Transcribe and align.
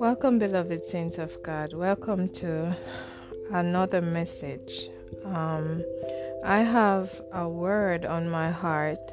Welcome, 0.00 0.40
beloved 0.40 0.84
saints 0.84 1.18
of 1.18 1.40
God. 1.44 1.72
Welcome 1.72 2.28
to 2.30 2.76
another 3.52 4.02
message. 4.02 4.90
Um, 5.24 5.84
I 6.44 6.62
have 6.62 7.20
a 7.32 7.48
word 7.48 8.06
on 8.06 8.28
my 8.28 8.50
heart, 8.50 9.12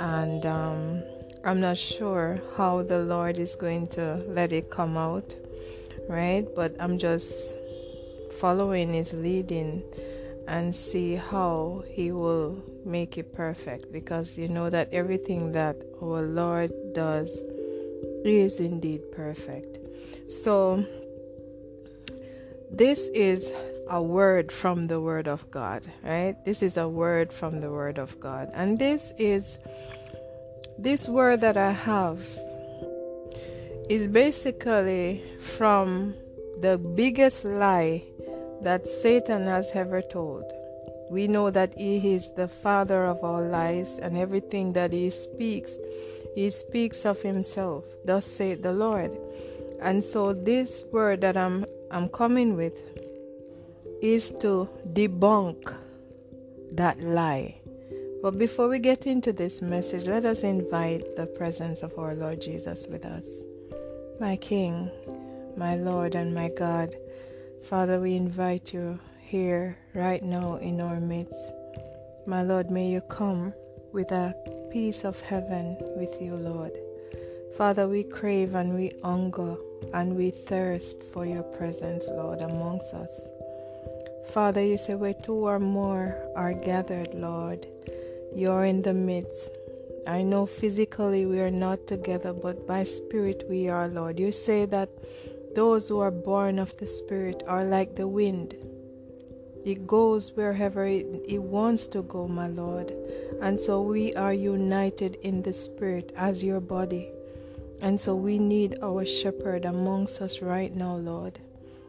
and 0.00 0.44
um, 0.44 1.04
I'm 1.44 1.60
not 1.60 1.78
sure 1.78 2.38
how 2.56 2.82
the 2.82 2.98
Lord 2.98 3.38
is 3.38 3.54
going 3.54 3.86
to 3.88 4.16
let 4.26 4.50
it 4.50 4.70
come 4.70 4.96
out, 4.96 5.36
right? 6.08 6.44
But 6.56 6.74
I'm 6.80 6.98
just 6.98 7.56
following 8.40 8.94
His 8.94 9.12
leading 9.12 9.84
and 10.48 10.74
see 10.74 11.14
how 11.14 11.84
He 11.86 12.10
will 12.10 12.60
make 12.86 13.18
it 13.18 13.34
perfect 13.34 13.92
because 13.92 14.38
you 14.38 14.48
know 14.48 14.70
that 14.70 14.88
everything 14.92 15.52
that 15.52 15.76
our 16.02 16.22
Lord 16.22 16.72
does 16.94 17.44
is 18.24 18.60
indeed 18.60 19.02
perfect. 19.12 19.78
So, 20.32 20.84
this 22.70 23.08
is 23.08 23.50
a 23.88 24.02
word 24.02 24.50
from 24.50 24.88
the 24.88 25.00
Word 25.00 25.28
of 25.28 25.50
God, 25.50 25.82
right? 26.02 26.36
This 26.44 26.62
is 26.62 26.76
a 26.76 26.88
word 26.88 27.32
from 27.32 27.60
the 27.60 27.70
Word 27.70 27.98
of 27.98 28.18
God. 28.20 28.50
And 28.54 28.78
this 28.78 29.12
is, 29.18 29.58
this 30.78 31.08
word 31.08 31.40
that 31.42 31.56
I 31.56 31.72
have 31.72 32.20
is 33.88 34.08
basically 34.08 35.22
from 35.40 36.14
the 36.60 36.78
biggest 36.78 37.44
lie 37.44 38.02
that 38.62 38.86
Satan 38.86 39.46
has 39.46 39.70
ever 39.74 40.02
told. 40.02 40.50
We 41.10 41.28
know 41.28 41.50
that 41.50 41.74
he 41.78 42.14
is 42.14 42.32
the 42.34 42.48
father 42.48 43.04
of 43.04 43.22
all 43.22 43.42
lies, 43.42 43.98
and 43.98 44.16
everything 44.16 44.72
that 44.72 44.92
he 44.92 45.10
speaks, 45.10 45.76
he 46.34 46.50
speaks 46.50 47.04
of 47.04 47.22
himself. 47.22 47.84
Thus 48.04 48.26
saith 48.26 48.62
the 48.62 48.72
Lord. 48.72 49.16
And 49.80 50.02
so 50.02 50.32
this 50.32 50.84
word 50.90 51.20
that 51.20 51.36
I'm 51.36 51.64
I'm 51.90 52.08
coming 52.08 52.56
with 52.56 52.74
is 54.02 54.32
to 54.40 54.68
debunk 54.92 55.72
that 56.72 57.00
lie. 57.00 57.60
But 58.22 58.38
before 58.38 58.68
we 58.68 58.78
get 58.80 59.06
into 59.06 59.32
this 59.32 59.62
message, 59.62 60.06
let 60.06 60.24
us 60.24 60.42
invite 60.42 61.14
the 61.14 61.26
presence 61.26 61.82
of 61.82 61.96
our 61.98 62.14
Lord 62.14 62.40
Jesus 62.40 62.86
with 62.88 63.04
us. 63.04 63.28
My 64.18 64.36
King, 64.36 64.90
my 65.56 65.76
Lord, 65.76 66.14
and 66.14 66.34
my 66.34 66.48
God, 66.48 66.96
Father, 67.62 68.00
we 68.00 68.16
invite 68.16 68.72
you 68.72 68.98
here 69.26 69.76
right 69.92 70.22
now 70.22 70.54
in 70.56 70.80
our 70.80 71.00
midst. 71.00 71.52
My 72.26 72.42
Lord, 72.42 72.70
may 72.70 72.88
you 72.88 73.00
come 73.00 73.52
with 73.92 74.12
a 74.12 74.34
peace 74.72 75.04
of 75.04 75.20
heaven 75.20 75.76
with 75.96 76.22
you, 76.22 76.36
Lord. 76.36 76.72
Father, 77.56 77.88
we 77.88 78.04
crave 78.04 78.54
and 78.54 78.74
we 78.74 78.92
hunger 79.02 79.56
and 79.92 80.14
we 80.14 80.30
thirst 80.30 81.02
for 81.12 81.26
your 81.26 81.42
presence, 81.42 82.06
Lord, 82.08 82.40
amongst 82.40 82.94
us. 82.94 83.26
Father, 84.32 84.62
you 84.62 84.76
say 84.76 84.94
where 84.94 85.14
two 85.14 85.46
or 85.46 85.58
more 85.58 86.16
are 86.36 86.52
gathered, 86.52 87.12
Lord, 87.14 87.66
you're 88.34 88.64
in 88.64 88.82
the 88.82 88.94
midst. 88.94 89.50
I 90.06 90.22
know 90.22 90.46
physically 90.46 91.26
we 91.26 91.40
are 91.40 91.50
not 91.50 91.86
together, 91.88 92.32
but 92.32 92.66
by 92.66 92.84
spirit 92.84 93.44
we 93.48 93.68
are, 93.68 93.88
Lord. 93.88 94.20
You 94.20 94.30
say 94.30 94.66
that 94.66 94.88
those 95.56 95.88
who 95.88 96.00
are 96.00 96.10
born 96.10 96.58
of 96.58 96.76
the 96.76 96.86
Spirit 96.86 97.42
are 97.46 97.64
like 97.64 97.96
the 97.96 98.06
wind. 98.06 98.54
It 99.66 99.84
goes 99.84 100.30
wherever 100.36 100.86
it, 100.86 101.24
it, 101.26 101.42
wants 101.42 101.88
to 101.88 102.02
go, 102.02 102.28
my 102.28 102.46
Lord. 102.46 102.94
And 103.42 103.58
so 103.58 103.82
we 103.82 104.14
are 104.14 104.32
united 104.32 105.16
in 105.22 105.42
the 105.42 105.52
Spirit 105.52 106.12
as 106.16 106.44
your 106.44 106.60
body. 106.60 107.10
And 107.80 108.00
so 108.00 108.14
we 108.14 108.38
need 108.38 108.78
our 108.80 109.04
shepherd 109.04 109.64
amongst 109.64 110.22
us 110.22 110.40
right 110.40 110.72
now, 110.72 110.94
Lord. 110.94 111.40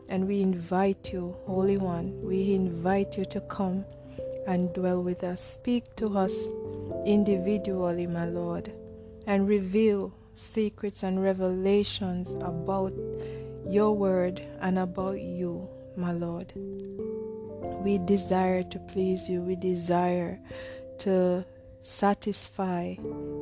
And 0.09 0.28
we 0.28 0.42
invite 0.42 1.13
you, 1.13 1.38
Holy 1.46 1.78
One, 1.78 2.19
we 2.24 2.56
invite 2.56 3.16
you 3.16 3.25
to 3.25 3.41
come 3.41 3.85
and 4.47 4.74
dwell 4.74 5.03
with 5.03 5.24
us. 5.24 5.40
Speak 5.40 5.96
to 5.97 6.18
us 6.18 6.47
individually, 7.06 8.07
my 8.07 8.25
Lord, 8.25 8.72
and 9.28 9.47
reveal 9.47 10.12
secrets 10.34 11.03
and 11.03 11.22
revelations 11.22 12.34
about 12.41 12.94
your 13.68 13.96
word 13.96 14.41
and 14.62 14.80
about 14.80 15.22
you, 15.22 15.69
my 15.96 16.12
Lord. 16.12 16.53
We 17.83 17.97
desire 17.99 18.63
to 18.63 18.79
please 18.79 19.29
you. 19.29 19.41
We 19.41 19.55
desire 19.55 20.39
to 20.99 21.45
satisfy 21.83 22.95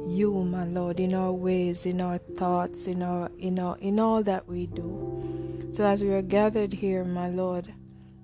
you, 0.06 0.44
my 0.48 0.66
Lord, 0.66 1.00
in 1.00 1.14
our 1.14 1.32
ways, 1.32 1.86
in 1.86 2.00
our 2.00 2.20
thoughts, 2.20 2.86
in 2.86 3.02
our 3.02 3.32
in 3.40 3.58
our 3.60 3.78
in 3.80 4.00
all 4.00 4.22
that 4.24 4.48
we 4.48 4.68
do. 4.68 5.70
So 5.72 5.86
as 5.86 6.04
we 6.04 6.14
are 6.14 6.22
gathered 6.22 6.74
here, 6.74 7.04
my 7.04 7.30
Lord, 7.30 7.74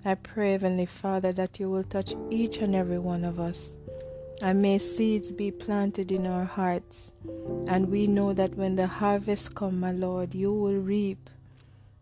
I 0.05 0.15
pray, 0.15 0.51
Heavenly 0.51 0.85
Father, 0.85 1.31
that 1.33 1.59
you 1.59 1.69
will 1.69 1.83
touch 1.83 2.13
each 2.29 2.57
and 2.57 2.75
every 2.75 2.99
one 2.99 3.23
of 3.23 3.39
us. 3.39 3.75
And 4.41 4.61
may 4.61 4.79
seeds 4.79 5.31
be 5.31 5.51
planted 5.51 6.11
in 6.11 6.25
our 6.25 6.45
hearts. 6.45 7.11
And 7.67 7.89
we 7.89 8.07
know 8.07 8.33
that 8.33 8.55
when 8.55 8.75
the 8.75 8.87
harvest 8.87 9.53
come, 9.53 9.79
my 9.79 9.91
Lord, 9.91 10.33
you 10.33 10.51
will 10.51 10.77
reap 10.77 11.29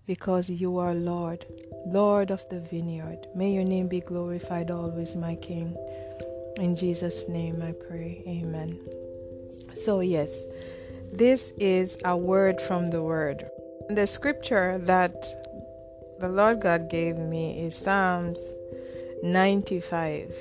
because 0.10 0.50
you 0.50 0.80
are 0.80 0.96
Lord, 0.96 1.46
Lord 1.86 2.32
of 2.32 2.44
the 2.50 2.60
vineyard. 2.60 3.28
May 3.36 3.52
your 3.52 3.64
name 3.64 3.88
be 3.88 4.00
glorified 4.00 4.72
always, 4.72 5.16
my 5.16 5.36
King. 5.36 5.78
In 6.58 6.76
Jesus' 6.76 7.30
name 7.30 7.62
I 7.62 7.74
pray. 7.74 8.24
Amen. 8.28 8.80
So, 9.76 10.00
yes, 10.00 10.36
this 11.14 11.54
is 11.60 11.96
a 12.04 12.18
word 12.18 12.60
from 12.60 12.90
the 12.90 13.04
Word. 13.04 13.52
The 13.88 14.08
scripture 14.08 14.80
that 14.86 15.14
the 16.20 16.28
Lord 16.28 16.60
God 16.62 16.90
gave 16.90 17.16
me 17.16 17.62
is 17.68 17.76
Psalms 17.76 18.40
95 19.22 20.34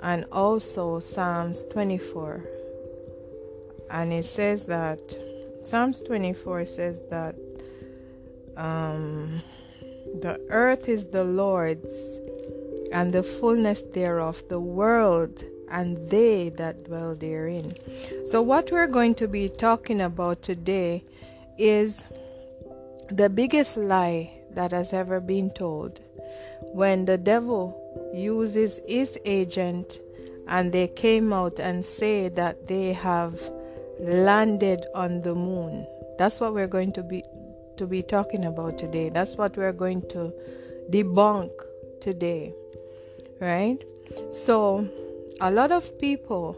and 0.00 0.26
also 0.30 1.00
Psalms 1.00 1.64
24. 1.72 2.44
And 3.90 4.12
it 4.12 4.26
says 4.26 4.66
that 4.66 5.00
Psalms 5.64 6.02
24 6.02 6.64
says 6.66 7.02
that 7.10 7.34
um, 8.56 9.42
the 10.20 10.40
earth 10.48 10.88
is 10.88 11.06
the 11.06 11.24
Lord's 11.24 11.92
and 12.92 13.12
the 13.12 13.22
fullness 13.22 13.82
thereof, 13.82 14.42
the 14.48 14.60
world 14.60 15.42
and 15.68 16.08
they 16.08 16.50
that 16.50 16.84
dwell 16.84 17.14
therein. 17.14 17.74
So, 18.26 18.40
what 18.42 18.70
we're 18.70 18.86
going 18.86 19.14
to 19.16 19.28
be 19.28 19.48
talking 19.48 20.00
about 20.00 20.42
today 20.42 21.04
is 21.58 22.04
the 23.10 23.28
biggest 23.28 23.76
lie 23.76 24.32
that 24.52 24.72
has 24.72 24.92
ever 24.92 25.20
been 25.20 25.50
told. 25.50 26.00
When 26.72 27.04
the 27.04 27.18
devil 27.18 27.82
uses 28.14 28.80
his 28.86 29.18
agent 29.24 29.98
and 30.48 30.72
they 30.72 30.88
came 30.88 31.32
out 31.32 31.58
and 31.58 31.84
say 31.84 32.28
that 32.30 32.68
they 32.68 32.92
have 32.92 33.40
landed 33.98 34.84
on 34.94 35.22
the 35.22 35.34
moon. 35.34 35.86
That's 36.18 36.40
what 36.40 36.54
we're 36.54 36.66
going 36.66 36.92
to 36.92 37.02
be 37.02 37.24
to 37.78 37.86
be 37.86 38.02
talking 38.02 38.44
about 38.44 38.78
today. 38.78 39.08
That's 39.08 39.36
what 39.36 39.56
we're 39.56 39.72
going 39.72 40.02
to 40.08 40.32
debunk 40.90 41.50
today 42.00 42.54
right? 43.40 43.78
So, 44.30 44.88
a 45.40 45.50
lot 45.50 45.72
of 45.72 45.98
people, 45.98 46.56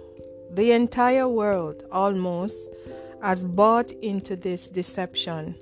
the 0.50 0.72
entire 0.72 1.28
world 1.28 1.84
almost, 1.90 2.68
has 3.22 3.44
bought 3.44 3.90
into 3.90 4.36
this 4.36 4.68
deception. 4.68 5.56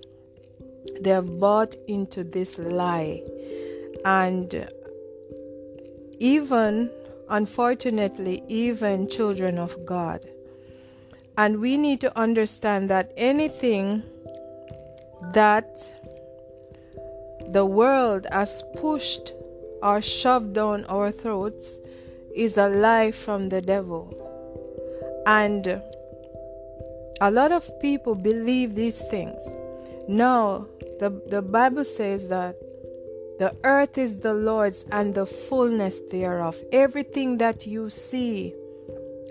They 1.01 1.11
have 1.11 1.41
bought 1.41 1.75
into 1.89 2.23
this 2.23 2.59
lie. 2.59 3.23
And 4.05 4.69
even, 6.19 6.91
unfortunately, 7.29 8.43
even 8.49 9.09
children 9.09 9.59
of 9.59 9.85
God. 9.87 10.21
And 11.39 11.61
we 11.61 11.77
need 11.77 12.01
to 12.03 12.19
understand 12.19 12.89
that 12.91 13.13
anything 13.17 14.03
that 15.33 15.69
the 17.49 17.65
world 17.65 18.27
has 18.31 18.63
pushed 18.77 19.33
or 19.83 20.01
shoved 20.01 20.55
down 20.55 20.85
our 20.87 21.13
throats 21.13 21.79
is 22.35 22.57
a 22.57 22.69
lie 22.69 23.11
from 23.11 23.49
the 23.49 23.63
devil. 23.63 24.13
And 25.27 25.83
a 27.21 27.31
lot 27.31 27.53
of 27.53 27.69
people 27.81 28.15
believe 28.15 28.75
these 28.75 29.01
things. 29.01 29.41
No, 30.09 30.69
the, 31.01 31.11
the 31.29 31.43
Bible 31.43 31.85
says 31.85 32.29
that 32.29 32.57
the 33.39 33.55
earth 33.65 33.99
is 33.99 34.21
the 34.21 34.35
Lord's 34.35 34.85
and 34.91 35.15
the 35.15 35.27
fullness 35.27 36.01
thereof. 36.11 36.57
Everything 36.73 37.39
that 37.39 37.67
you 37.67 37.91
see 37.91 38.55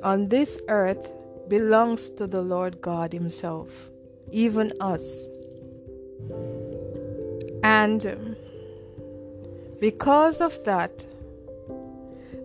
on 0.03 0.29
this 0.29 0.59
earth 0.67 1.09
belongs 1.47 2.09
to 2.11 2.27
the 2.27 2.41
Lord 2.41 2.81
God 2.81 3.13
Himself, 3.13 3.89
even 4.31 4.73
us. 4.79 5.27
And 7.63 8.36
because 9.80 10.42
of 10.42 10.63
that, 10.66 11.06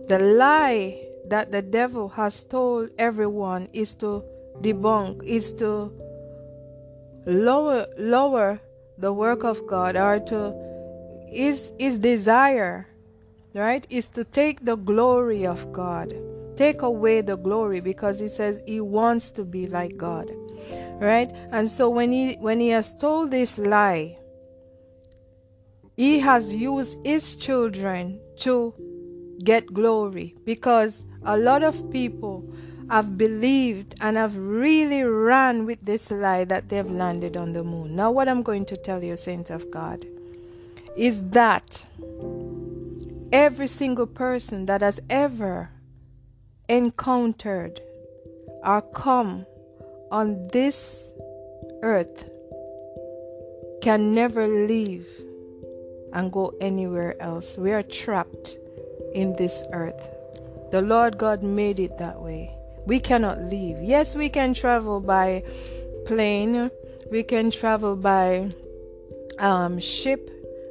the 0.07 0.19
lie 0.19 1.07
that 1.27 1.51
the 1.51 1.61
devil 1.61 2.09
has 2.09 2.43
told 2.43 2.89
everyone 2.97 3.69
is 3.73 3.93
to 3.95 4.23
debunk, 4.61 5.23
is 5.23 5.53
to 5.53 5.91
lower 7.25 7.85
lower 7.97 8.59
the 8.97 9.13
work 9.13 9.43
of 9.43 9.65
God 9.67 9.95
or 9.95 10.19
to 10.19 10.53
is 11.31 11.71
is 11.79 11.99
desire 11.99 12.87
right? 13.53 13.85
Is 13.89 14.09
to 14.09 14.23
take 14.23 14.63
the 14.63 14.75
glory 14.75 15.45
of 15.45 15.71
God. 15.73 16.13
Take 16.55 16.81
away 16.81 17.21
the 17.21 17.35
glory 17.35 17.79
because 17.79 18.19
he 18.19 18.29
says 18.29 18.63
he 18.65 18.81
wants 18.81 19.31
to 19.31 19.43
be 19.43 19.67
like 19.67 19.97
God 19.97 20.31
right 21.01 21.29
and 21.51 21.69
so 21.69 21.89
when 21.89 22.11
he 22.11 22.35
when 22.35 22.59
he 22.59 22.69
has 22.69 22.95
told 22.97 23.31
this 23.31 23.57
lie 23.57 24.17
he 25.97 26.19
has 26.19 26.53
used 26.53 26.95
his 27.05 27.35
children 27.35 28.19
to 28.37 28.73
get 29.43 29.73
glory 29.73 30.35
because 30.45 31.05
a 31.23 31.37
lot 31.37 31.63
of 31.63 31.91
people 31.91 32.43
have 32.89 33.17
believed 33.17 33.95
and 34.01 34.17
have 34.17 34.35
really 34.35 35.01
ran 35.03 35.65
with 35.65 35.79
this 35.81 36.11
lie 36.11 36.43
that 36.43 36.67
they've 36.69 36.89
landed 36.89 37.37
on 37.37 37.53
the 37.53 37.63
moon. 37.63 37.95
Now, 37.95 38.11
what 38.11 38.27
I'm 38.27 38.43
going 38.43 38.65
to 38.65 38.75
tell 38.75 39.01
you, 39.01 39.15
saints 39.15 39.49
of 39.49 39.71
God, 39.71 40.05
is 40.97 41.29
that 41.29 41.85
every 43.31 43.67
single 43.67 44.07
person 44.07 44.65
that 44.65 44.81
has 44.81 44.99
ever 45.09 45.69
encountered 46.67 47.79
or 48.63 48.81
come 48.81 49.45
on 50.11 50.49
this 50.49 51.09
earth 51.81 52.29
can 53.81 54.13
never 54.13 54.45
leave 54.45 55.07
and 56.13 56.31
go 56.31 56.53
anywhere 56.59 57.19
else. 57.21 57.57
We 57.57 57.71
are 57.71 57.83
trapped 57.83 58.57
in 59.13 59.35
this 59.37 59.63
earth. 59.71 60.09
The 60.71 60.81
Lord 60.81 61.17
God 61.17 61.41
made 61.43 61.79
it 61.79 61.97
that 61.97 62.21
way. 62.21 62.53
We 62.85 62.99
cannot 62.99 63.39
leave. 63.39 63.81
Yes, 63.81 64.15
we 64.15 64.29
can 64.29 64.53
travel 64.53 64.99
by 64.99 65.43
plane, 66.05 66.69
we 67.11 67.23
can 67.23 67.51
travel 67.51 67.95
by 67.95 68.51
um, 69.39 69.79
ship, 69.79 70.29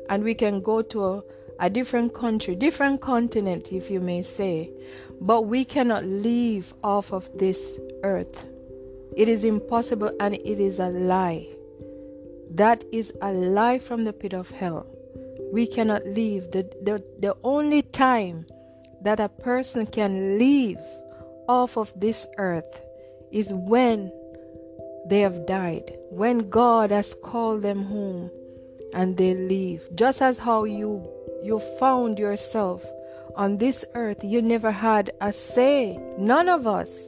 and 0.08 0.22
we 0.24 0.34
can 0.34 0.60
go 0.60 0.82
to 0.82 1.04
a, 1.04 1.22
a 1.60 1.70
different 1.70 2.14
country, 2.14 2.54
different 2.54 3.00
continent, 3.00 3.68
if 3.70 3.90
you 3.90 4.00
may 4.00 4.22
say. 4.22 4.70
But 5.20 5.42
we 5.42 5.64
cannot 5.64 6.04
leave 6.04 6.74
off 6.82 7.12
of 7.12 7.28
this 7.38 7.78
earth. 8.02 8.44
It 9.16 9.28
is 9.28 9.44
impossible 9.44 10.10
and 10.20 10.34
it 10.34 10.60
is 10.60 10.78
a 10.78 10.88
lie. 10.88 11.46
That 12.50 12.84
is 12.92 13.12
a 13.22 13.32
lie 13.32 13.78
from 13.78 14.04
the 14.04 14.12
pit 14.12 14.34
of 14.34 14.50
hell. 14.50 14.86
We 15.52 15.66
cannot 15.66 16.06
leave. 16.06 16.50
The, 16.52 16.62
the, 16.82 17.04
the 17.18 17.36
only 17.42 17.82
time 17.82 18.46
that 19.02 19.20
a 19.20 19.28
person 19.28 19.86
can 19.86 20.38
leave 20.38 20.78
off 21.48 21.76
of 21.76 21.92
this 21.98 22.26
earth 22.38 22.82
is 23.30 23.52
when 23.52 24.12
they 25.06 25.20
have 25.20 25.46
died, 25.46 25.96
when 26.10 26.50
God 26.50 26.90
has 26.90 27.14
called 27.24 27.62
them 27.62 27.84
home 27.84 28.30
and 28.92 29.16
they 29.16 29.34
leave. 29.34 29.82
Just 29.94 30.22
as 30.22 30.38
how 30.38 30.64
you 30.64 31.08
you 31.42 31.58
found 31.78 32.18
yourself 32.18 32.84
on 33.34 33.58
this 33.58 33.84
earth, 33.94 34.22
you 34.22 34.42
never 34.42 34.70
had 34.70 35.10
a 35.20 35.32
say. 35.32 35.98
None 36.18 36.48
of 36.48 36.66
us 36.66 36.98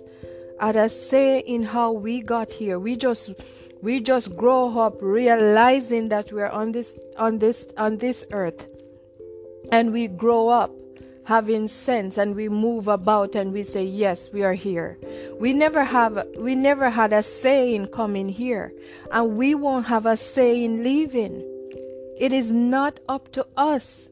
had 0.62 0.76
a 0.76 0.88
say 0.88 1.40
in 1.40 1.64
how 1.64 1.90
we 1.90 2.22
got 2.22 2.52
here. 2.52 2.78
We 2.78 2.94
just 2.94 3.34
we 3.82 3.98
just 3.98 4.36
grow 4.36 4.78
up 4.78 4.94
realizing 5.00 6.08
that 6.10 6.30
we're 6.30 6.48
on 6.48 6.70
this 6.70 6.96
on 7.18 7.40
this 7.40 7.66
on 7.76 7.98
this 7.98 8.24
earth. 8.30 8.68
And 9.72 9.92
we 9.92 10.06
grow 10.06 10.48
up 10.48 10.70
having 11.24 11.66
sense 11.66 12.16
and 12.16 12.36
we 12.36 12.48
move 12.48 12.86
about 12.86 13.34
and 13.34 13.52
we 13.52 13.64
say 13.64 13.82
yes 13.82 14.30
we 14.32 14.44
are 14.44 14.54
here. 14.54 14.98
We 15.40 15.52
never 15.52 15.82
have 15.82 16.24
we 16.38 16.54
never 16.54 16.90
had 16.90 17.12
a 17.12 17.24
say 17.24 17.74
in 17.74 17.88
coming 17.88 18.28
here. 18.28 18.72
And 19.10 19.36
we 19.36 19.56
won't 19.56 19.86
have 19.86 20.06
a 20.06 20.16
say 20.16 20.62
in 20.64 20.84
leaving. 20.84 21.42
It 22.20 22.32
is 22.32 22.52
not 22.52 23.00
up 23.08 23.32
to 23.32 23.44
us. 23.56 24.08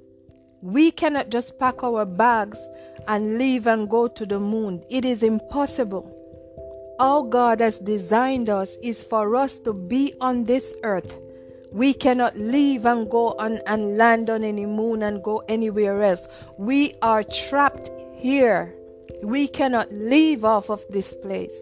We 0.62 0.90
cannot 0.90 1.30
just 1.30 1.60
pack 1.60 1.84
our 1.84 2.04
bags 2.04 2.58
and 3.06 3.38
leave 3.38 3.68
and 3.68 3.88
go 3.88 4.08
to 4.08 4.26
the 4.26 4.40
moon. 4.40 4.82
It 4.90 5.04
is 5.04 5.22
impossible 5.22 6.16
all 7.00 7.22
god 7.22 7.60
has 7.60 7.78
designed 7.78 8.48
us 8.48 8.76
is 8.82 9.02
for 9.02 9.34
us 9.34 9.58
to 9.58 9.72
be 9.72 10.14
on 10.20 10.44
this 10.44 10.74
earth 10.82 11.18
we 11.72 11.94
cannot 11.94 12.36
leave 12.36 12.84
and 12.84 13.08
go 13.08 13.32
on 13.38 13.60
and 13.66 13.96
land 13.96 14.28
on 14.28 14.42
any 14.42 14.66
moon 14.66 15.02
and 15.02 15.22
go 15.22 15.42
anywhere 15.48 16.02
else. 16.02 16.26
We 16.58 16.94
are 17.00 17.22
trapped 17.22 17.90
here. 18.16 18.74
We 19.22 19.46
cannot 19.46 19.92
leave 19.92 20.44
off 20.44 20.68
of 20.68 20.84
this 20.90 21.14
place. 21.14 21.56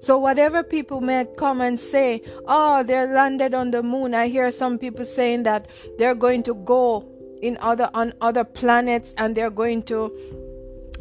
So, 0.00 0.18
whatever 0.18 0.62
people 0.62 1.00
may 1.00 1.26
come 1.36 1.60
and 1.60 1.80
say, 1.80 2.22
oh, 2.46 2.82
they're 2.82 3.12
landed 3.12 3.54
on 3.54 3.70
the 3.70 3.82
moon. 3.82 4.14
I 4.14 4.28
hear 4.28 4.50
some 4.50 4.78
people 4.78 5.04
saying 5.04 5.42
that 5.44 5.66
they're 5.98 6.14
going 6.14 6.42
to 6.44 6.54
go 6.54 7.08
in 7.42 7.56
other 7.60 7.90
on 7.94 8.12
other 8.20 8.44
planets 8.44 9.14
and 9.16 9.34
they're 9.34 9.50
going 9.50 9.82
to 9.84 10.12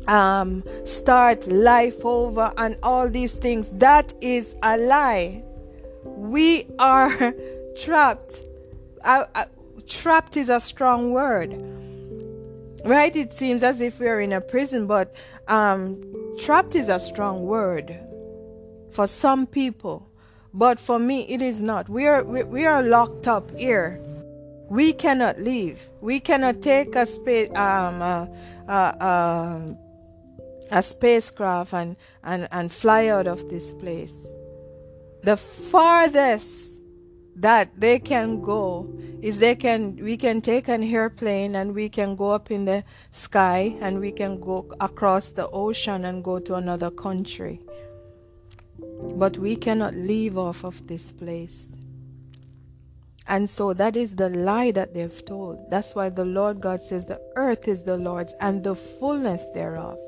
um, 0.07 0.63
start 0.85 1.47
life 1.47 2.03
over 2.05 2.53
and 2.57 2.77
all 2.83 3.09
these 3.09 3.33
things. 3.33 3.69
That 3.73 4.13
is 4.21 4.55
a 4.63 4.77
lie. 4.77 5.43
We 6.03 6.67
are 6.79 7.33
trapped. 7.77 8.41
I, 9.03 9.25
I, 9.35 9.45
trapped 9.87 10.37
is 10.37 10.49
a 10.49 10.59
strong 10.59 11.11
word, 11.11 11.53
right? 12.85 13.15
It 13.15 13.33
seems 13.33 13.63
as 13.63 13.81
if 13.81 13.99
we're 13.99 14.21
in 14.21 14.33
a 14.33 14.41
prison, 14.41 14.87
but 14.87 15.13
um, 15.47 16.01
trapped 16.39 16.75
is 16.75 16.89
a 16.89 16.99
strong 16.99 17.45
word 17.45 17.97
for 18.91 19.07
some 19.07 19.45
people, 19.45 20.09
but 20.53 20.79
for 20.79 20.97
me, 20.97 21.21
it 21.27 21.41
is 21.41 21.61
not. 21.61 21.87
We 21.87 22.07
are 22.07 22.23
we, 22.23 22.43
we 22.43 22.65
are 22.65 22.81
locked 22.81 23.27
up 23.27 23.55
here. 23.55 24.01
We 24.69 24.91
cannot 24.91 25.39
leave. 25.39 25.79
We 26.01 26.19
cannot 26.19 26.61
take 26.61 26.95
a 26.95 27.05
space 27.05 27.49
um 27.51 28.01
uh, 28.01 28.25
uh, 28.67 28.71
uh, 28.71 29.59
a 30.71 30.83
spacecraft 30.83 31.73
and, 31.73 31.95
and, 32.23 32.47
and 32.51 32.71
fly 32.71 33.07
out 33.07 33.27
of 33.27 33.49
this 33.49 33.73
place. 33.73 34.15
The 35.23 35.37
farthest 35.37 36.49
that 37.35 37.69
they 37.79 37.99
can 37.99 38.41
go 38.41 38.87
is 39.21 39.39
they 39.39 39.55
can 39.55 39.95
we 39.97 40.17
can 40.17 40.41
take 40.41 40.67
an 40.67 40.83
airplane 40.83 41.55
and 41.55 41.73
we 41.73 41.87
can 41.87 42.15
go 42.15 42.31
up 42.31 42.49
in 42.49 42.65
the 42.65 42.83
sky 43.11 43.75
and 43.79 43.99
we 43.99 44.11
can 44.11 44.39
go 44.39 44.65
across 44.79 45.29
the 45.29 45.47
ocean 45.49 46.05
and 46.05 46.23
go 46.23 46.39
to 46.39 46.55
another 46.55 46.89
country. 46.89 47.61
But 49.15 49.37
we 49.37 49.55
cannot 49.55 49.93
leave 49.95 50.37
off 50.37 50.63
of 50.63 50.87
this 50.87 51.11
place. 51.11 51.69
And 53.27 53.49
so 53.49 53.73
that 53.73 53.95
is 53.95 54.15
the 54.15 54.29
lie 54.29 54.71
that 54.71 54.93
they've 54.93 55.25
told. 55.25 55.69
That's 55.69 55.93
why 55.93 56.09
the 56.09 56.25
lord 56.25 56.61
god 56.61 56.81
says 56.81 57.05
the 57.05 57.21
earth 57.35 57.67
is 57.67 57.83
the 57.83 57.97
lord's 57.97 58.33
and 58.39 58.63
the 58.63 58.75
fullness 58.75 59.45
thereof 59.53 59.99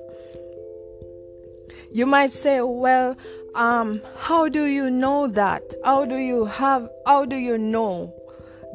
you 1.92 2.06
might 2.06 2.32
say 2.32 2.62
well 2.62 3.18
um, 3.56 4.02
how 4.18 4.48
do 4.48 4.66
you 4.66 4.90
know 4.90 5.28
that? 5.28 5.74
How 5.84 6.06
do 6.06 6.18
you 6.18 6.46
have? 6.46 6.90
How 7.06 7.26
do 7.26 7.36
you 7.36 7.58
know 7.58 8.14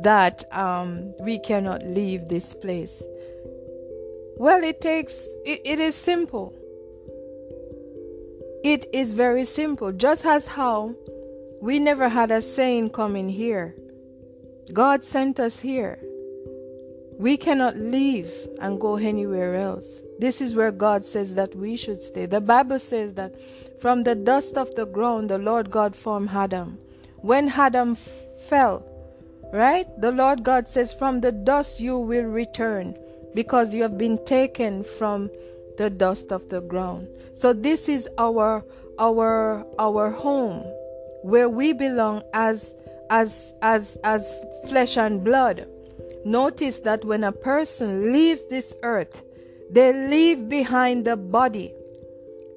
that 0.03 0.45
um, 0.53 1.15
we 1.21 1.39
cannot 1.39 1.83
leave 1.85 2.29
this 2.29 2.55
place? 2.55 3.03
Well, 4.37 4.65
it 4.65 4.81
takes. 4.81 5.15
it, 5.47 5.61
it 5.65 5.79
is 5.79 5.95
simple. 5.95 6.55
It 8.65 8.87
is 8.93 9.13
very 9.13 9.45
simple. 9.45 9.93
Just 9.93 10.25
as 10.25 10.47
how 10.47 10.95
we 11.61 11.79
never 11.79 12.09
had 12.09 12.31
a 12.31 12.43
saying 12.43 12.91
coming 12.91 13.29
here. 13.29 13.75
God 14.73 15.05
sent 15.05 15.39
us 15.39 15.61
here. 15.61 15.99
We 17.19 17.37
cannot 17.37 17.77
leave 17.77 18.33
and 18.61 18.81
go 18.81 18.97
anywhere 18.97 19.55
else. 19.57 20.01
This 20.19 20.41
is 20.41 20.55
where 20.55 20.71
God 20.71 21.05
says 21.05 21.35
that 21.35 21.55
we 21.55 21.77
should 21.77 22.01
stay. 22.01 22.27
The 22.27 22.41
Bible 22.41 22.79
says 22.79 23.15
that 23.15 23.35
from 23.81 24.03
the 24.03 24.15
dust 24.15 24.57
of 24.57 24.75
the 24.75 24.87
ground, 24.87 25.31
the 25.31 25.39
Lord 25.39 25.71
God 25.71 25.97
formed 25.97 26.31
Adam. 26.33 26.79
When 27.17 27.49
Adam 27.49 27.97
fell, 28.49 28.87
right? 29.53 29.87
The 30.01 30.13
Lord 30.13 30.43
God 30.43 30.69
says, 30.69 30.93
From 30.93 31.21
the 31.21 31.33
dust 31.33 31.81
you 31.81 31.99
will 31.99 32.27
return 32.27 32.97
because 33.35 33.75
you 33.75 33.83
have 33.83 33.99
been 33.99 34.25
taken 34.25 34.85
from 34.85 35.31
the 35.77 35.91
dust 35.91 36.33
of 36.33 36.49
the 36.49 36.61
ground. 36.61 37.09
So 37.35 37.53
this 37.53 37.89
is 37.89 38.09
our 38.17 38.65
our 38.99 39.67
our 39.79 40.11
home 40.11 40.63
where 41.23 41.49
we 41.49 41.73
belong 41.73 42.23
as 42.33 42.75
as 43.11 43.53
as 43.61 43.97
as 44.05 44.33
flesh 44.69 44.97
and 44.97 45.25
blood. 45.25 45.67
Notice 46.25 46.81
that 46.81 47.05
when 47.05 47.25
a 47.25 47.33
person 47.33 48.13
leaves 48.13 48.47
this 48.47 48.75
earth, 48.83 49.23
they 49.75 49.93
leave 49.93 50.49
behind 50.49 51.05
the 51.05 51.17
body. 51.17 51.75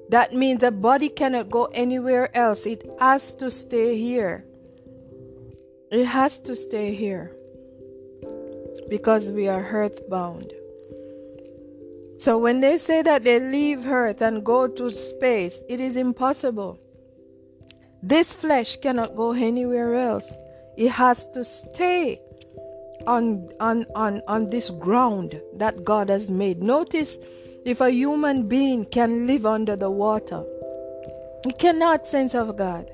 That 0.08 0.32
means 0.32 0.60
the 0.60 0.70
body 0.70 1.08
cannot 1.08 1.50
go 1.50 1.64
anywhere 1.74 2.34
else. 2.34 2.64
It 2.64 2.88
has 3.00 3.34
to 3.34 3.50
stay 3.50 3.98
here. 3.98 4.44
It 5.90 6.04
has 6.04 6.38
to 6.40 6.54
stay 6.54 6.94
here 6.94 7.34
because 8.88 9.30
we 9.30 9.48
are 9.48 9.66
earthbound. 9.66 10.52
So 12.18 12.38
when 12.38 12.60
they 12.60 12.78
say 12.78 13.02
that 13.02 13.24
they 13.24 13.40
leave 13.40 13.86
earth 13.86 14.22
and 14.22 14.44
go 14.44 14.68
to 14.68 14.90
space, 14.92 15.60
it 15.68 15.80
is 15.80 15.96
impossible. 15.96 16.78
This 18.00 18.32
flesh 18.32 18.76
cannot 18.76 19.16
go 19.16 19.32
anywhere 19.32 19.96
else. 19.96 20.30
It 20.76 20.90
has 20.90 21.28
to 21.32 21.44
stay 21.44 22.20
on, 23.08 23.48
on, 23.58 23.86
on, 23.94 24.22
on 24.28 24.50
this 24.50 24.70
ground 24.70 25.40
that 25.56 25.84
God 25.84 26.10
has 26.10 26.30
made. 26.30 26.62
Notice 26.62 27.18
if 27.64 27.80
a 27.80 27.90
human 27.90 28.46
being 28.46 28.84
can 28.84 29.26
live 29.26 29.46
under 29.46 29.74
the 29.76 29.90
water, 29.90 30.44
we 31.44 31.52
cannot, 31.52 32.06
sense 32.06 32.34
of 32.34 32.56
God. 32.56 32.90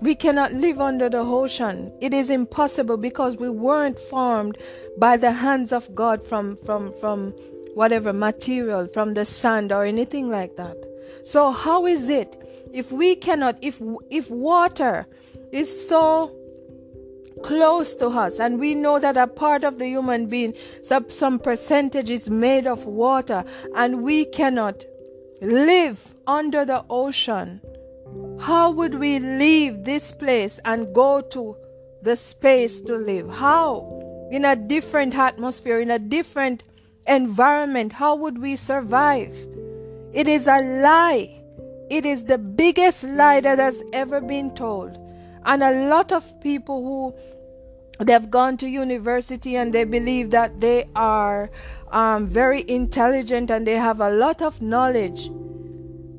We 0.00 0.14
cannot 0.14 0.52
live 0.52 0.80
under 0.80 1.08
the 1.08 1.18
ocean. 1.20 1.92
It 2.00 2.12
is 2.12 2.28
impossible 2.28 2.98
because 2.98 3.36
we 3.36 3.48
weren't 3.48 3.98
formed 3.98 4.58
by 4.98 5.16
the 5.16 5.32
hands 5.32 5.72
of 5.72 5.94
God 5.94 6.26
from, 6.26 6.58
from, 6.66 6.92
from 7.00 7.32
whatever 7.74 8.12
material, 8.12 8.86
from 8.86 9.14
the 9.14 9.24
sand 9.24 9.72
or 9.72 9.84
anything 9.84 10.28
like 10.28 10.56
that. 10.56 10.76
So 11.24 11.50
how 11.50 11.86
is 11.86 12.10
it 12.10 12.36
if 12.74 12.90
we 12.90 13.14
cannot, 13.14 13.56
if 13.62 13.80
if 14.10 14.28
water 14.28 15.06
is 15.52 15.88
so 15.88 16.34
close 17.42 17.94
to 17.96 18.08
us. 18.08 18.38
And 18.38 18.58
we 18.58 18.74
know 18.74 18.98
that 18.98 19.16
a 19.16 19.26
part 19.26 19.64
of 19.64 19.78
the 19.78 19.86
human 19.86 20.26
being 20.26 20.54
some, 20.82 21.10
some 21.10 21.38
percentage 21.38 22.10
is 22.10 22.30
made 22.30 22.66
of 22.66 22.86
water. 22.86 23.44
And 23.74 24.02
we 24.02 24.24
cannot 24.26 24.84
live 25.40 26.14
under 26.26 26.64
the 26.64 26.84
ocean. 26.88 27.60
How 28.40 28.70
would 28.70 28.94
we 28.94 29.18
leave 29.18 29.84
this 29.84 30.12
place 30.12 30.60
and 30.64 30.94
go 30.94 31.20
to 31.20 31.56
the 32.02 32.16
space 32.16 32.80
to 32.82 32.96
live? 32.96 33.28
How? 33.30 34.28
In 34.30 34.44
a 34.44 34.56
different 34.56 35.14
atmosphere 35.14 35.80
in 35.80 35.90
a 35.90 35.98
different 35.98 36.62
environment 37.06 37.92
how 37.92 38.16
would 38.16 38.38
we 38.38 38.56
survive? 38.56 39.34
It 40.12 40.28
is 40.28 40.46
a 40.46 40.60
lie. 40.60 41.42
It 41.90 42.06
is 42.06 42.24
the 42.24 42.38
biggest 42.38 43.04
lie 43.04 43.40
that 43.40 43.58
has 43.58 43.82
ever 43.92 44.20
been 44.20 44.54
told 44.54 44.98
and 45.44 45.62
a 45.62 45.88
lot 45.88 46.12
of 46.12 46.40
people 46.40 46.82
who 46.82 48.04
they've 48.04 48.30
gone 48.30 48.56
to 48.58 48.68
university 48.68 49.56
and 49.56 49.72
they 49.72 49.84
believe 49.84 50.30
that 50.30 50.60
they 50.60 50.88
are 50.96 51.50
um, 51.90 52.26
very 52.26 52.68
intelligent 52.68 53.50
and 53.50 53.66
they 53.66 53.76
have 53.76 54.00
a 54.00 54.10
lot 54.10 54.42
of 54.42 54.60
knowledge. 54.60 55.30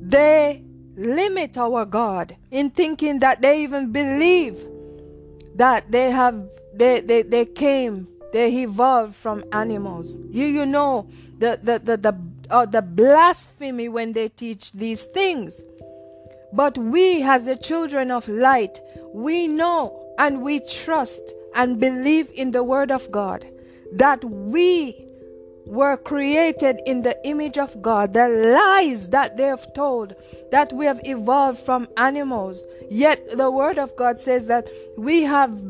They 0.00 0.62
limit 0.96 1.58
our 1.58 1.84
God 1.84 2.36
in 2.50 2.70
thinking 2.70 3.18
that 3.20 3.42
they 3.42 3.62
even 3.62 3.92
believe 3.92 4.58
that 5.56 5.90
they 5.90 6.10
have 6.10 6.48
they 6.74 7.00
they, 7.00 7.22
they 7.22 7.44
came 7.44 8.08
they 8.32 8.52
evolved 8.62 9.14
from 9.14 9.44
animals. 9.52 10.18
You 10.30 10.46
you 10.46 10.66
know 10.66 11.08
the 11.38 11.58
the 11.62 11.78
the 11.78 11.96
the, 11.96 12.14
uh, 12.50 12.66
the 12.66 12.82
blasphemy 12.82 13.88
when 13.88 14.12
they 14.12 14.28
teach 14.28 14.72
these 14.72 15.04
things. 15.04 15.62
But 16.52 16.78
we 16.78 17.22
as 17.22 17.44
the 17.44 17.56
children 17.56 18.10
of 18.10 18.28
light, 18.28 18.80
we 19.12 19.46
know 19.48 20.02
and 20.18 20.42
we 20.42 20.60
trust 20.60 21.22
and 21.54 21.80
believe 21.80 22.30
in 22.34 22.50
the 22.52 22.62
Word 22.62 22.90
of 22.90 23.10
God 23.10 23.46
that 23.92 24.22
we 24.24 25.06
were 25.66 25.96
created 25.96 26.80
in 26.86 27.02
the 27.02 27.18
image 27.26 27.58
of 27.58 27.82
God, 27.82 28.14
the 28.14 28.28
lies 28.28 29.08
that 29.08 29.36
they 29.36 29.44
have 29.44 29.72
told, 29.74 30.14
that 30.52 30.72
we 30.72 30.86
have 30.86 31.00
evolved 31.04 31.58
from 31.58 31.88
animals. 31.96 32.64
Yet 32.88 33.36
the 33.36 33.50
Word 33.50 33.78
of 33.78 33.96
God 33.96 34.20
says 34.20 34.46
that 34.46 34.68
we 34.96 35.22
have 35.22 35.60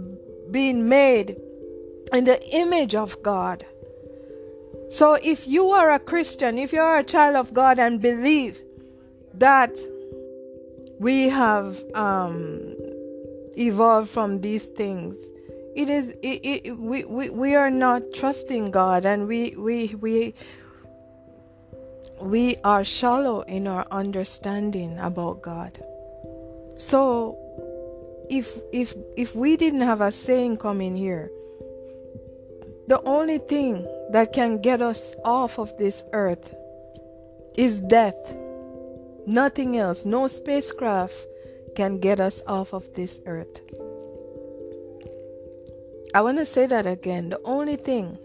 been 0.53 0.89
made 0.89 1.37
in 2.13 2.25
the 2.25 2.41
image 2.55 2.95
of 2.95 3.23
God. 3.23 3.65
So 4.91 5.15
if 5.15 5.49
you 5.49 5.71
are 5.71 5.91
a 5.91 5.99
Christian, 5.99 6.59
if 6.59 6.73
you 6.73 6.81
are 6.81 6.99
a 6.99 7.05
child 7.05 7.37
of 7.37 7.55
God 7.55 7.79
and 7.79 8.01
believe 8.01 8.61
that 9.35 9.75
we 10.99 11.29
have 11.29 11.83
um, 11.95 12.75
evolved 13.57 14.11
from 14.11 14.41
these 14.41 14.65
things, 14.65 15.17
it 15.75 15.91
is 15.91 16.11
it, 16.23 16.41
it, 16.43 16.79
we, 16.79 17.05
we 17.05 17.29
we 17.31 17.55
are 17.55 17.71
not 17.71 18.03
trusting 18.15 18.71
god 18.71 19.05
and 19.05 19.29
we 19.29 19.55
we 19.59 19.95
we 20.01 20.35
we 22.21 22.57
are 22.65 22.83
shallow 22.83 23.43
in 23.43 23.69
our 23.69 23.87
understanding 23.91 24.99
about 24.99 25.43
god. 25.43 25.85
So 26.77 27.39
if 28.31 28.59
if 28.73 28.95
if 29.17 29.37
we 29.37 29.57
didn't 29.57 29.83
have 29.83 30.01
a 30.01 30.13
saying 30.13 30.57
coming 30.57 30.97
here 30.97 31.31
the 32.89 33.01
only 33.03 33.39
thing 33.39 33.87
that 34.11 34.33
can 34.33 34.61
get 34.61 34.81
us 34.81 35.15
off 35.25 35.59
of 35.59 35.77
this 35.77 36.03
earth 36.13 36.55
is 37.57 37.81
death 37.81 38.17
nothing 39.27 39.77
else 39.77 40.05
no 40.05 40.27
spacecraft 40.29 41.15
can 41.75 41.99
get 41.99 42.19
us 42.21 42.41
off 42.47 42.73
of 42.73 42.85
this 42.95 43.21
earth 43.27 43.61
I 46.17 46.23
want 46.23 46.39
to 46.39 46.47
say 46.47 46.65
that 46.67 46.87
again. 46.87 47.29
The 47.29 47.41
only 47.45 47.77
thing 47.77 48.17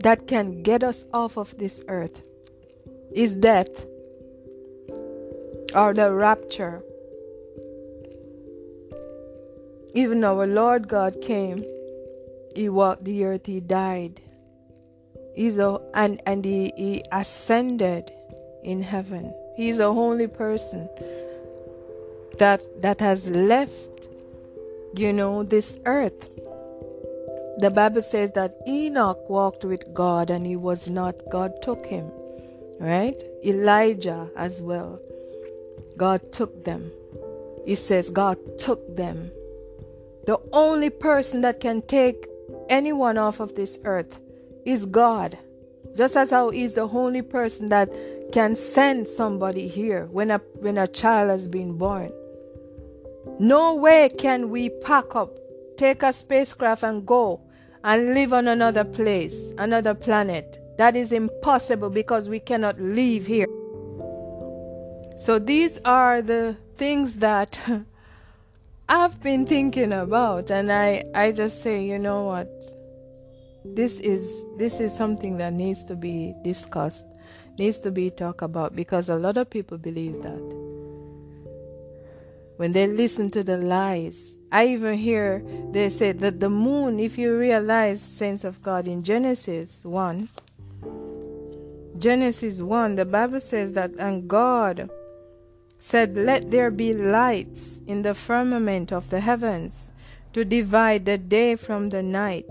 that 0.00 0.26
can 0.26 0.62
get 0.62 0.82
us 0.82 1.06
off 1.10 1.38
of 1.38 1.56
this 1.56 1.80
earth 1.88 2.20
is 3.12 3.34
death 3.34 3.86
or 5.74 5.94
the 5.94 6.12
rapture. 6.12 6.82
Even 9.94 10.22
our 10.22 10.46
Lord 10.46 10.86
God 10.86 11.22
came, 11.22 11.64
He 12.54 12.68
walked 12.68 13.04
the 13.04 13.24
earth, 13.24 13.46
He 13.46 13.60
died. 13.60 14.20
He's 15.34 15.56
a, 15.56 15.80
and, 15.94 16.20
and 16.26 16.44
he, 16.44 16.74
he 16.76 17.02
ascended 17.10 18.12
in 18.62 18.82
heaven. 18.82 19.32
He's 19.60 19.76
the 19.76 19.92
only 19.92 20.26
person 20.26 20.88
that 22.38 22.62
that 22.80 22.98
has 23.00 23.28
left, 23.28 23.74
you 24.94 25.12
know, 25.12 25.42
this 25.42 25.76
earth. 25.84 26.30
The 27.58 27.70
Bible 27.70 28.00
says 28.00 28.32
that 28.32 28.56
Enoch 28.66 29.28
walked 29.28 29.62
with 29.66 29.92
God 29.92 30.30
and 30.30 30.46
he 30.46 30.56
was 30.56 30.88
not, 30.88 31.14
God 31.30 31.60
took 31.60 31.84
him. 31.84 32.10
Right? 32.78 33.22
Elijah 33.44 34.30
as 34.34 34.62
well. 34.62 34.98
God 35.98 36.32
took 36.32 36.64
them. 36.64 36.90
He 37.66 37.74
says 37.74 38.08
God 38.08 38.38
took 38.58 38.96
them. 38.96 39.30
The 40.24 40.40
only 40.54 40.88
person 40.88 41.42
that 41.42 41.60
can 41.60 41.82
take 41.82 42.26
anyone 42.70 43.18
off 43.18 43.40
of 43.40 43.56
this 43.56 43.78
earth 43.84 44.20
is 44.64 44.86
God. 44.86 45.36
Just 45.94 46.16
as 46.16 46.30
how 46.30 46.48
he's 46.48 46.72
the 46.72 46.88
only 46.88 47.20
person 47.20 47.68
that 47.68 47.90
can 48.32 48.56
send 48.56 49.08
somebody 49.08 49.68
here 49.68 50.06
when 50.06 50.30
a 50.30 50.38
when 50.60 50.78
a 50.78 50.88
child 50.88 51.30
has 51.30 51.48
been 51.48 51.76
born. 51.76 52.12
No 53.38 53.74
way 53.74 54.08
can 54.08 54.50
we 54.50 54.68
pack 54.68 55.14
up, 55.14 55.38
take 55.76 56.02
a 56.02 56.12
spacecraft 56.12 56.82
and 56.82 57.06
go 57.06 57.40
and 57.84 58.14
live 58.14 58.32
on 58.32 58.48
another 58.48 58.84
place, 58.84 59.52
another 59.58 59.94
planet. 59.94 60.58
That 60.78 60.96
is 60.96 61.12
impossible 61.12 61.90
because 61.90 62.28
we 62.28 62.40
cannot 62.40 62.80
live 62.80 63.26
here. 63.26 63.46
So 65.18 65.38
these 65.38 65.78
are 65.84 66.22
the 66.22 66.56
things 66.78 67.14
that 67.16 67.60
I've 68.88 69.22
been 69.22 69.46
thinking 69.46 69.92
about 69.92 70.50
and 70.50 70.72
I 70.72 71.04
I 71.14 71.32
just 71.32 71.62
say, 71.62 71.84
you 71.84 71.98
know 71.98 72.24
what? 72.24 72.48
This 73.64 74.00
is 74.00 74.32
this 74.56 74.80
is 74.80 74.96
something 74.96 75.36
that 75.36 75.52
needs 75.52 75.84
to 75.86 75.94
be 75.94 76.34
discussed, 76.42 77.04
needs 77.58 77.78
to 77.80 77.90
be 77.90 78.10
talked 78.10 78.42
about 78.42 78.74
because 78.74 79.08
a 79.08 79.16
lot 79.16 79.36
of 79.36 79.50
people 79.50 79.78
believe 79.78 80.22
that. 80.22 80.56
When 82.56 82.72
they 82.72 82.86
listen 82.86 83.30
to 83.32 83.42
the 83.42 83.56
lies 83.56 84.32
I 84.52 84.66
even 84.68 84.98
hear 84.98 85.44
they 85.70 85.88
say 85.88 86.12
that 86.12 86.40
the 86.40 86.50
moon, 86.50 86.98
if 86.98 87.16
you 87.16 87.36
realize 87.36 88.02
sense 88.02 88.42
of 88.42 88.62
God 88.62 88.88
in 88.88 89.02
Genesis 89.04 89.84
1, 89.84 90.28
Genesis 91.98 92.60
1, 92.60 92.96
the 92.96 93.04
Bible 93.04 93.40
says 93.40 93.74
that, 93.74 93.92
and 93.98 94.26
God 94.26 94.90
said, 95.78 96.16
Let 96.16 96.50
there 96.50 96.70
be 96.70 96.92
lights 96.92 97.80
in 97.86 98.02
the 98.02 98.14
firmament 98.14 98.92
of 98.92 99.10
the 99.10 99.20
heavens 99.20 99.92
to 100.32 100.44
divide 100.44 101.04
the 101.04 101.18
day 101.18 101.54
from 101.54 101.90
the 101.90 102.02
night, 102.02 102.48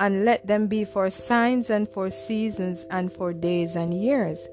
and 0.00 0.24
let 0.24 0.46
them 0.46 0.66
be 0.66 0.84
for 0.84 1.10
signs 1.10 1.70
and 1.70 1.88
for 1.88 2.10
seasons 2.10 2.86
and 2.90 3.12
for 3.12 3.32
days 3.32 3.76
and 3.76 3.94
years. 3.94 4.48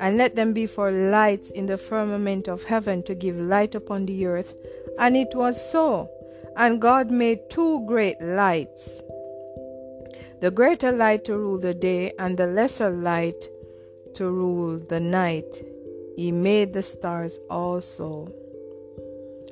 And 0.00 0.16
let 0.18 0.34
them 0.34 0.52
be 0.52 0.66
for 0.66 0.90
lights 0.90 1.50
in 1.50 1.66
the 1.66 1.78
firmament 1.78 2.48
of 2.48 2.64
heaven 2.64 3.02
to 3.04 3.14
give 3.14 3.36
light 3.36 3.74
upon 3.74 4.06
the 4.06 4.26
earth. 4.26 4.54
And 4.98 5.16
it 5.16 5.34
was 5.34 5.70
so. 5.70 6.10
And 6.56 6.80
God 6.80 7.10
made 7.10 7.48
two 7.50 7.86
great 7.86 8.20
lights 8.20 9.02
the 10.40 10.50
greater 10.50 10.92
light 10.92 11.24
to 11.24 11.36
rule 11.36 11.58
the 11.58 11.72
day, 11.72 12.12
and 12.18 12.36
the 12.36 12.46
lesser 12.46 12.90
light 12.90 13.48
to 14.14 14.30
rule 14.30 14.78
the 14.78 15.00
night. 15.00 15.64
He 16.14 16.30
made 16.30 16.74
the 16.74 16.82
stars 16.82 17.38
also. 17.48 18.30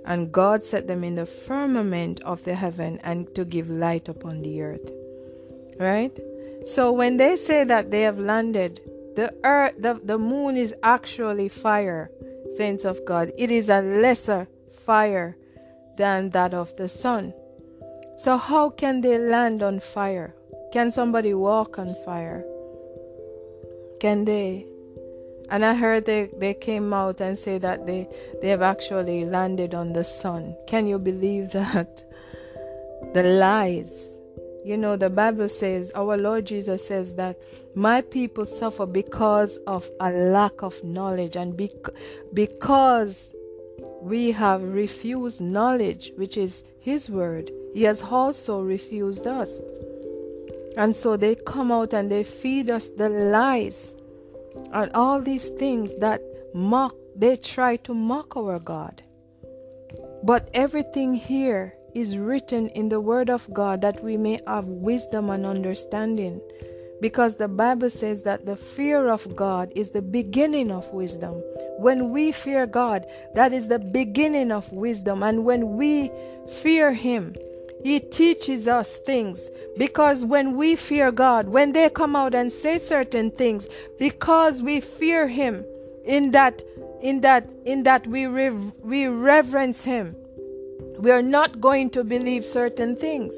And 0.04 0.30
God 0.30 0.62
set 0.62 0.86
them 0.86 1.02
in 1.02 1.14
the 1.14 1.24
firmament 1.24 2.20
of 2.20 2.44
the 2.44 2.54
heaven 2.54 2.98
and 3.02 3.34
to 3.34 3.46
give 3.46 3.70
light 3.70 4.10
upon 4.10 4.42
the 4.42 4.60
earth. 4.60 5.03
Right? 5.78 6.18
So 6.64 6.92
when 6.92 7.16
they 7.16 7.36
say 7.36 7.64
that 7.64 7.90
they 7.90 8.02
have 8.02 8.18
landed 8.18 8.80
The 9.14 9.32
earth, 9.44 9.74
the, 9.78 10.00
the 10.02 10.18
moon 10.18 10.56
is 10.56 10.74
actually 10.82 11.48
fire, 11.48 12.10
saints 12.56 12.84
of 12.84 13.04
God. 13.04 13.30
It 13.38 13.50
is 13.50 13.68
a 13.68 13.80
lesser 13.80 14.48
fire 14.84 15.36
than 15.96 16.30
that 16.30 16.52
of 16.52 16.74
the 16.76 16.88
sun. 16.88 17.32
So, 18.16 18.36
how 18.36 18.70
can 18.70 19.00
they 19.02 19.18
land 19.18 19.62
on 19.62 19.78
fire? 19.80 20.34
Can 20.72 20.90
somebody 20.90 21.32
walk 21.32 21.78
on 21.78 21.94
fire? 22.04 22.44
Can 24.00 24.24
they? 24.24 24.66
And 25.48 25.64
I 25.64 25.74
heard 25.74 26.06
they, 26.06 26.30
they 26.36 26.54
came 26.54 26.92
out 26.92 27.20
and 27.20 27.38
say 27.38 27.58
that 27.58 27.86
they, 27.86 28.08
they 28.40 28.48
have 28.48 28.62
actually 28.62 29.24
landed 29.24 29.74
on 29.74 29.92
the 29.92 30.02
sun. 30.02 30.56
Can 30.66 30.88
you 30.88 30.98
believe 30.98 31.50
that? 31.52 32.02
The 33.12 33.22
lies. 33.22 34.13
You 34.64 34.78
know, 34.78 34.96
the 34.96 35.10
Bible 35.10 35.50
says, 35.50 35.92
our 35.94 36.16
Lord 36.16 36.46
Jesus 36.46 36.86
says 36.86 37.14
that 37.14 37.38
my 37.74 38.00
people 38.00 38.46
suffer 38.46 38.86
because 38.86 39.58
of 39.66 39.88
a 40.00 40.10
lack 40.10 40.62
of 40.62 40.82
knowledge 40.82 41.36
and 41.36 41.54
bec- 41.54 41.94
because 42.32 43.28
we 44.00 44.30
have 44.32 44.62
refused 44.62 45.40
knowledge, 45.40 46.12
which 46.16 46.38
is 46.38 46.64
His 46.80 47.10
word. 47.10 47.50
He 47.74 47.82
has 47.82 48.00
also 48.00 48.62
refused 48.62 49.26
us. 49.26 49.60
And 50.78 50.96
so 50.96 51.16
they 51.16 51.34
come 51.34 51.70
out 51.70 51.92
and 51.92 52.10
they 52.10 52.24
feed 52.24 52.70
us 52.70 52.88
the 52.88 53.08
lies 53.10 53.94
and 54.72 54.90
all 54.94 55.20
these 55.20 55.48
things 55.50 55.94
that 55.98 56.22
mock, 56.54 56.94
they 57.14 57.36
try 57.36 57.76
to 57.76 57.92
mock 57.92 58.36
our 58.36 58.58
God. 58.58 59.02
But 60.22 60.48
everything 60.54 61.14
here 61.14 61.74
is 61.94 62.18
written 62.18 62.68
in 62.70 62.88
the 62.88 63.00
Word 63.00 63.30
of 63.30 63.52
God 63.52 63.80
that 63.82 64.02
we 64.02 64.16
may 64.16 64.40
have 64.46 64.66
wisdom 64.66 65.30
and 65.30 65.46
understanding. 65.46 66.40
Because 67.00 67.36
the 67.36 67.48
Bible 67.48 67.90
says 67.90 68.22
that 68.22 68.46
the 68.46 68.56
fear 68.56 69.08
of 69.08 69.36
God 69.36 69.72
is 69.74 69.90
the 69.90 70.02
beginning 70.02 70.70
of 70.70 70.86
wisdom. 70.92 71.34
When 71.78 72.10
we 72.10 72.32
fear 72.32 72.66
God, 72.66 73.04
that 73.34 73.52
is 73.52 73.68
the 73.68 73.78
beginning 73.78 74.50
of 74.52 74.70
wisdom. 74.72 75.22
And 75.22 75.44
when 75.44 75.76
we 75.76 76.10
fear 76.62 76.92
Him, 76.92 77.34
He 77.82 78.00
teaches 78.00 78.68
us 78.68 78.96
things 78.96 79.40
because 79.76 80.24
when 80.24 80.56
we 80.56 80.76
fear 80.76 81.10
God, 81.12 81.48
when 81.48 81.72
they 81.72 81.90
come 81.90 82.16
out 82.16 82.34
and 82.34 82.52
say 82.52 82.78
certain 82.78 83.30
things, 83.30 83.66
because 83.98 84.62
we 84.62 84.80
fear 84.80 85.28
Him, 85.28 85.64
in 86.04 86.30
that, 86.32 86.62
in 87.00 87.20
that, 87.22 87.50
in 87.64 87.82
that 87.84 88.06
we 88.06 88.26
rev- 88.26 88.72
we 88.80 89.06
reverence 89.06 89.82
Him, 89.82 90.16
we 91.04 91.10
are 91.10 91.22
not 91.22 91.60
going 91.60 91.90
to 91.90 92.02
believe 92.02 92.46
certain 92.46 92.96
things. 92.96 93.34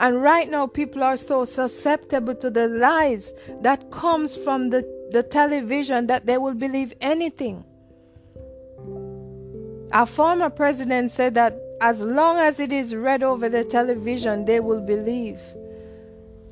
And 0.00 0.20
right 0.20 0.50
now, 0.50 0.66
people 0.66 1.04
are 1.04 1.16
so 1.16 1.44
susceptible 1.44 2.34
to 2.34 2.50
the 2.50 2.66
lies 2.66 3.32
that 3.62 3.92
comes 3.92 4.36
from 4.36 4.70
the, 4.70 4.82
the 5.12 5.22
television 5.22 6.08
that 6.08 6.26
they 6.26 6.38
will 6.38 6.54
believe 6.54 6.92
anything. 7.00 7.64
Our 9.92 10.06
former 10.06 10.50
president 10.50 11.12
said 11.12 11.34
that 11.34 11.56
as 11.80 12.00
long 12.00 12.38
as 12.38 12.58
it 12.58 12.72
is 12.72 12.96
read 12.96 13.22
over 13.22 13.48
the 13.48 13.62
television, 13.62 14.44
they 14.44 14.58
will 14.58 14.80
believe. 14.80 15.40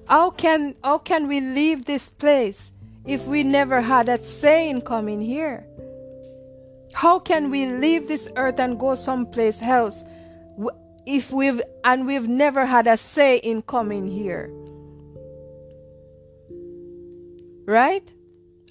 How 0.07 0.31
can 0.31 0.77
how 0.85 0.99
can 0.99 1.27
we 1.27 1.41
leave 1.41 1.85
this 1.85 2.09
place 2.09 2.71
if 3.05 3.27
we 3.27 3.43
never 3.43 3.81
had 3.81 4.09
a 4.09 4.23
saying 4.23 4.83
coming 4.83 5.21
here? 5.21 5.67
How 6.93 7.19
can 7.19 7.51
we 7.51 7.67
leave 7.67 8.07
this 8.07 8.29
earth 8.37 8.61
and 8.61 8.79
go 8.79 8.95
someplace 8.95 9.61
else 9.61 10.05
if 11.07 11.31
we've 11.31 11.63
and 11.85 12.07
we've 12.07 12.29
never 12.29 12.67
had 12.67 12.87
a 12.87 12.97
say 12.97 13.37
in 13.37 13.63
coming 13.63 14.09
here? 14.09 14.51
Right? 17.65 18.13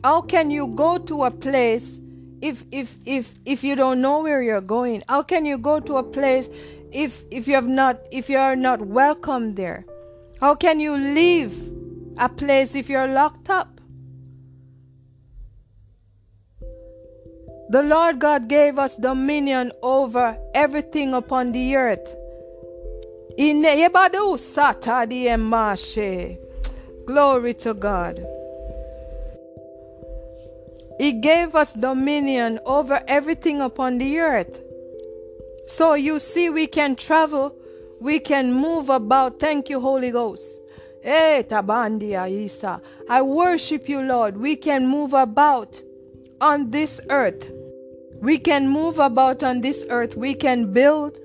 How 0.03 0.21
can 0.21 0.51
you 0.51 0.67
go 0.67 0.97
to 0.97 1.23
a 1.23 1.31
place 1.31 1.99
if 2.41 2.65
if 2.71 2.97
if 3.05 3.33
if 3.45 3.63
you 3.63 3.75
don't 3.75 4.01
know 4.01 4.21
where 4.21 4.41
you're 4.41 4.61
going? 4.61 5.03
How 5.09 5.23
can 5.23 5.45
you 5.45 5.57
go 5.57 5.79
to 5.79 5.97
a 5.97 6.03
place 6.03 6.49
if 6.91 7.23
if 7.31 7.47
you 7.47 7.55
have 7.55 7.67
not 7.67 7.99
if 8.11 8.29
you 8.29 8.37
are 8.37 8.55
not 8.55 8.81
welcome 8.81 9.55
there? 9.55 9.85
How 10.41 10.55
can 10.55 10.79
you 10.79 10.95
leave 10.95 11.53
a 12.17 12.29
place 12.29 12.75
if 12.75 12.89
you're 12.89 13.07
locked 13.07 13.49
up? 13.49 13.81
The 17.69 17.81
Lord 17.81 18.19
God 18.19 18.47
gave 18.47 18.77
us 18.77 18.95
dominion 18.95 19.71
over 19.81 20.37
everything 20.53 21.15
upon 21.15 21.51
the 21.51 21.75
earth. 21.75 22.15
Glory 27.05 27.53
to 27.55 27.73
God. 27.73 28.25
He 30.99 31.11
gave 31.11 31.55
us 31.55 31.73
dominion 31.73 32.59
over 32.65 33.03
everything 33.07 33.61
upon 33.61 33.97
the 33.97 34.19
earth. 34.19 34.61
So 35.67 35.93
you 35.93 36.19
see, 36.19 36.49
we 36.49 36.67
can 36.67 36.95
travel 36.95 37.55
we 37.99 38.19
can 38.19 38.53
move 38.53 38.89
about. 38.89 39.39
Thank 39.39 39.69
you, 39.69 39.79
Holy 39.79 40.11
Ghost. 40.11 40.61
Eh, 41.03 41.37
hey, 41.37 41.43
Tabandia 41.43 42.29
Isa. 42.29 42.81
I 43.09 43.21
worship 43.21 43.87
you, 43.87 44.01
Lord. 44.01 44.37
We 44.37 44.55
can 44.55 44.87
move 44.87 45.13
about 45.13 45.81
on 46.41 46.71
this 46.71 46.99
earth. 47.09 47.49
We 48.21 48.37
can 48.37 48.69
move 48.69 48.99
about 48.99 49.43
on 49.43 49.61
this 49.61 49.85
earth. 49.89 50.15
We 50.15 50.33
can 50.33 50.73
build. 50.73 51.19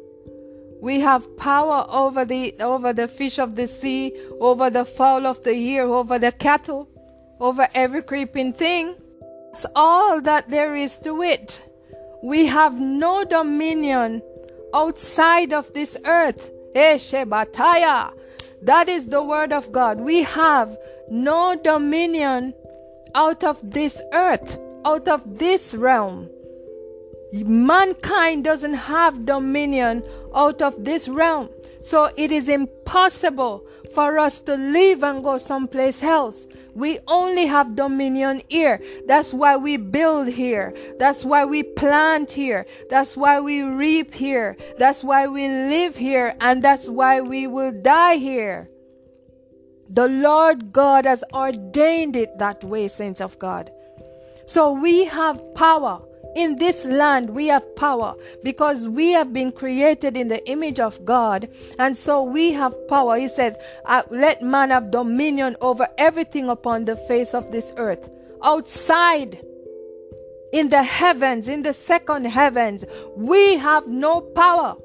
We 0.80 1.00
have 1.00 1.36
power 1.36 1.86
over 1.88 2.24
the 2.24 2.54
over 2.60 2.92
the 2.92 3.08
fish 3.08 3.38
of 3.38 3.56
the 3.56 3.68
sea, 3.68 4.12
over 4.40 4.70
the 4.70 4.84
fowl 4.84 5.26
of 5.26 5.42
the 5.44 5.76
air, 5.76 5.84
over 5.84 6.18
the 6.18 6.32
cattle, 6.32 6.88
over 7.38 7.68
every 7.74 8.02
creeping 8.02 8.52
thing. 8.54 8.94
That's 9.52 9.66
all 9.74 10.20
that 10.22 10.48
there 10.48 10.76
is 10.76 10.98
to 11.00 11.22
it. 11.22 11.62
We 12.22 12.46
have 12.46 12.78
no 12.78 13.24
dominion 13.24 14.22
outside 14.72 15.52
of 15.52 15.72
this 15.74 15.96
earth. 16.04 16.50
Eh, 16.74 16.96
Eshebataya. 16.96 18.12
That 18.62 18.88
is 18.88 19.08
the 19.08 19.22
word 19.22 19.52
of 19.52 19.72
God. 19.72 20.00
We 20.00 20.22
have 20.22 20.76
no 21.10 21.56
dominion 21.56 22.54
out 23.14 23.42
of 23.42 23.58
this 23.62 24.00
earth, 24.12 24.58
out 24.84 25.08
of 25.08 25.38
this 25.38 25.74
realm. 25.74 26.28
Mankind 27.32 28.44
doesn't 28.44 28.74
have 28.74 29.24
dominion 29.24 30.02
out 30.34 30.62
of 30.62 30.84
this 30.84 31.08
realm. 31.08 31.48
So 31.80 32.10
it 32.16 32.30
is 32.30 32.48
impossible 32.48 33.66
for 33.94 34.18
us 34.18 34.40
to 34.40 34.56
leave 34.56 35.02
and 35.02 35.24
go 35.24 35.38
someplace 35.38 36.02
else. 36.02 36.46
We 36.74 36.98
only 37.08 37.46
have 37.46 37.74
dominion 37.74 38.42
here. 38.48 38.80
That's 39.06 39.32
why 39.32 39.56
we 39.56 39.76
build 39.76 40.28
here. 40.28 40.74
That's 40.98 41.24
why 41.24 41.44
we 41.44 41.62
plant 41.62 42.32
here. 42.32 42.66
That's 42.88 43.16
why 43.16 43.40
we 43.40 43.62
reap 43.62 44.14
here. 44.14 44.56
That's 44.78 45.02
why 45.02 45.26
we 45.26 45.48
live 45.48 45.96
here. 45.96 46.36
And 46.40 46.62
that's 46.62 46.88
why 46.88 47.20
we 47.20 47.46
will 47.46 47.72
die 47.72 48.16
here. 48.16 48.68
The 49.88 50.06
Lord 50.06 50.72
God 50.72 51.04
has 51.04 51.24
ordained 51.32 52.14
it 52.14 52.38
that 52.38 52.62
way, 52.62 52.86
saints 52.86 53.20
of 53.20 53.38
God. 53.40 53.72
So 54.46 54.72
we 54.72 55.04
have 55.06 55.42
power 55.54 56.00
in 56.36 56.56
this 56.56 56.84
land, 56.84 57.30
we 57.30 57.48
have 57.48 57.74
power 57.76 58.14
because 58.42 58.88
we 58.88 59.12
have 59.12 59.32
been 59.32 59.52
created 59.52 60.16
in 60.16 60.28
the 60.28 60.46
image 60.48 60.78
of 60.78 61.04
God. 61.04 61.48
And 61.78 61.96
so 61.96 62.22
we 62.22 62.52
have 62.52 62.74
power. 62.88 63.16
He 63.16 63.28
says, 63.28 63.56
Let 64.10 64.42
man 64.42 64.70
have 64.70 64.90
dominion 64.90 65.56
over 65.60 65.88
everything 65.98 66.48
upon 66.48 66.84
the 66.84 66.96
face 66.96 67.34
of 67.34 67.50
this 67.52 67.72
earth. 67.76 68.08
Outside, 68.42 69.44
in 70.52 70.68
the 70.68 70.82
heavens, 70.82 71.48
in 71.48 71.62
the 71.62 71.72
second 71.72 72.24
heavens, 72.24 72.84
we 73.16 73.56
have 73.56 73.86
no 73.86 74.20
power. 74.20 74.76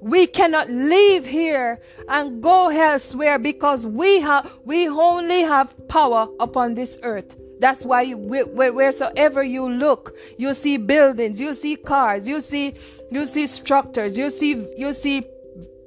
We 0.00 0.26
cannot 0.26 0.70
leave 0.70 1.26
here 1.26 1.80
and 2.08 2.42
go 2.42 2.68
elsewhere 2.68 3.38
because 3.38 3.86
we 3.86 4.20
have 4.20 4.58
we 4.64 4.88
only 4.88 5.42
have 5.42 5.74
power 5.88 6.28
upon 6.38 6.74
this 6.74 6.98
earth. 7.02 7.34
That's 7.58 7.82
why 7.82 8.02
you, 8.02 8.18
wheresoever 8.18 9.42
you 9.42 9.68
look, 9.68 10.14
you 10.38 10.52
see 10.52 10.76
buildings, 10.76 11.40
you 11.40 11.54
see 11.54 11.76
cars, 11.76 12.28
you 12.28 12.40
see 12.40 12.74
you 13.10 13.24
see 13.26 13.46
structures, 13.46 14.18
you 14.18 14.30
see 14.30 14.66
you 14.76 14.92
see 14.92 15.26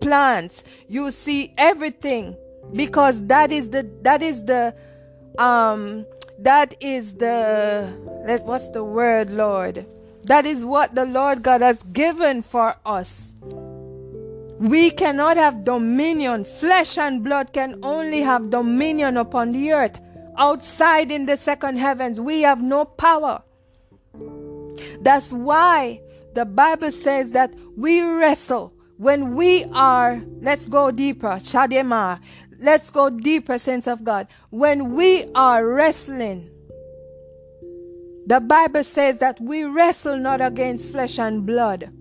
plants, 0.01 0.63
you 0.87 1.11
see 1.11 1.53
everything 1.57 2.35
because 2.73 3.25
that 3.27 3.51
is 3.51 3.69
the 3.69 3.89
that 4.01 4.21
is 4.21 4.45
the 4.45 4.73
um 5.37 6.05
that 6.39 6.75
is 6.79 7.15
the 7.15 7.95
let 8.25 8.43
what's 8.45 8.69
the 8.69 8.83
word, 8.83 9.29
Lord? 9.29 9.85
That 10.23 10.45
is 10.45 10.65
what 10.65 10.95
the 10.95 11.05
Lord 11.05 11.43
God 11.43 11.61
has 11.61 11.81
given 11.93 12.41
for 12.41 12.75
us. 12.85 13.21
We 14.59 14.91
cannot 14.91 15.37
have 15.37 15.63
dominion. 15.63 16.43
Flesh 16.43 16.97
and 16.97 17.23
blood 17.23 17.53
can 17.53 17.79
only 17.81 18.21
have 18.21 18.49
dominion 18.49 19.15
upon 19.15 19.53
the 19.53 19.71
earth 19.71 19.99
outside 20.39 21.11
in 21.11 21.27
the 21.27 21.37
second 21.37 21.77
heavens. 21.77 22.19
We 22.19 22.41
have 22.41 22.61
no 22.61 22.85
power. 22.85 23.43
That's 25.01 25.31
why 25.31 26.01
the 26.33 26.45
Bible 26.45 26.91
says 26.91 27.31
that 27.31 27.53
we 27.77 28.01
wrestle 28.01 28.73
when 28.97 29.35
we 29.35 29.65
are, 29.65 30.21
let's 30.41 30.65
go 30.65 30.91
deeper, 30.91 31.39
Chadema, 31.43 32.19
let's 32.59 32.89
go 32.89 33.09
deeper, 33.09 33.59
sense 33.59 33.87
of 33.87 34.03
God. 34.03 34.27
When 34.49 34.95
we 34.95 35.31
are 35.35 35.65
wrestling 35.65 36.49
The 38.29 38.39
Bible 38.39 38.83
says 38.83 39.17
that 39.17 39.41
we 39.41 39.63
wrestle 39.63 40.17
not 40.17 40.39
against 40.39 40.89
flesh 40.89 41.17
and 41.17 41.47
blood. 41.47 41.91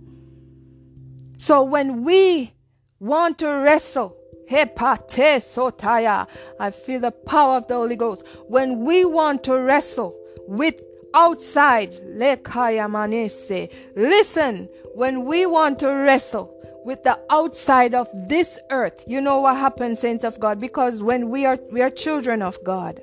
So 1.38 1.62
when 1.62 2.04
we 2.04 2.52
want 3.00 3.38
to 3.38 3.48
wrestle, 3.48 4.14
hepate 4.50 5.40
sotaya, 5.40 6.26
I 6.58 6.70
feel 6.70 7.00
the 7.00 7.10
power 7.10 7.56
of 7.56 7.68
the 7.68 7.74
Holy 7.74 7.96
Ghost. 7.96 8.24
When 8.46 8.84
we 8.84 9.04
want 9.04 9.44
to 9.44 9.58
wrestle 9.58 10.18
with 10.46 10.80
outside, 11.14 11.92
lekaya 11.92 12.90
manese, 12.90 13.68
listen, 13.94 14.68
when 14.94 15.24
we 15.24 15.46
want 15.46 15.78
to 15.80 15.88
wrestle 15.88 16.54
with 16.84 17.02
the 17.04 17.18
outside 17.30 17.94
of 17.94 18.08
this 18.28 18.58
earth, 18.70 19.04
you 19.06 19.20
know 19.20 19.40
what 19.40 19.56
happens, 19.56 19.98
saints 19.98 20.24
of 20.24 20.40
God, 20.40 20.60
because 20.60 21.02
when 21.02 21.28
we 21.28 21.44
are 21.44 21.58
we 21.70 21.82
are 21.82 21.90
children 21.90 22.42
of 22.42 22.62
God, 22.64 23.00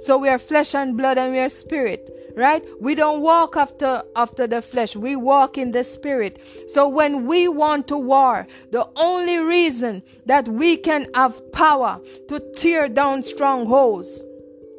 so 0.00 0.16
we 0.16 0.28
are 0.28 0.38
flesh 0.38 0.74
and 0.74 0.96
blood 0.96 1.18
and 1.18 1.32
we 1.32 1.40
are 1.40 1.48
spirit 1.48 2.15
right? 2.36 2.64
We 2.80 2.94
don't 2.94 3.22
walk 3.22 3.56
after 3.56 4.02
after 4.14 4.46
the 4.46 4.62
flesh. 4.62 4.94
We 4.94 5.16
walk 5.16 5.58
in 5.58 5.72
the 5.72 5.82
spirit. 5.82 6.40
So 6.68 6.88
when 6.88 7.26
we 7.26 7.48
want 7.48 7.88
to 7.88 7.96
war 7.96 8.46
the 8.70 8.86
only 8.94 9.38
reason 9.38 10.02
that 10.26 10.46
we 10.46 10.76
can 10.76 11.08
have 11.14 11.50
power 11.52 12.00
to 12.28 12.40
tear 12.54 12.88
down 12.88 13.22
strongholds 13.22 14.22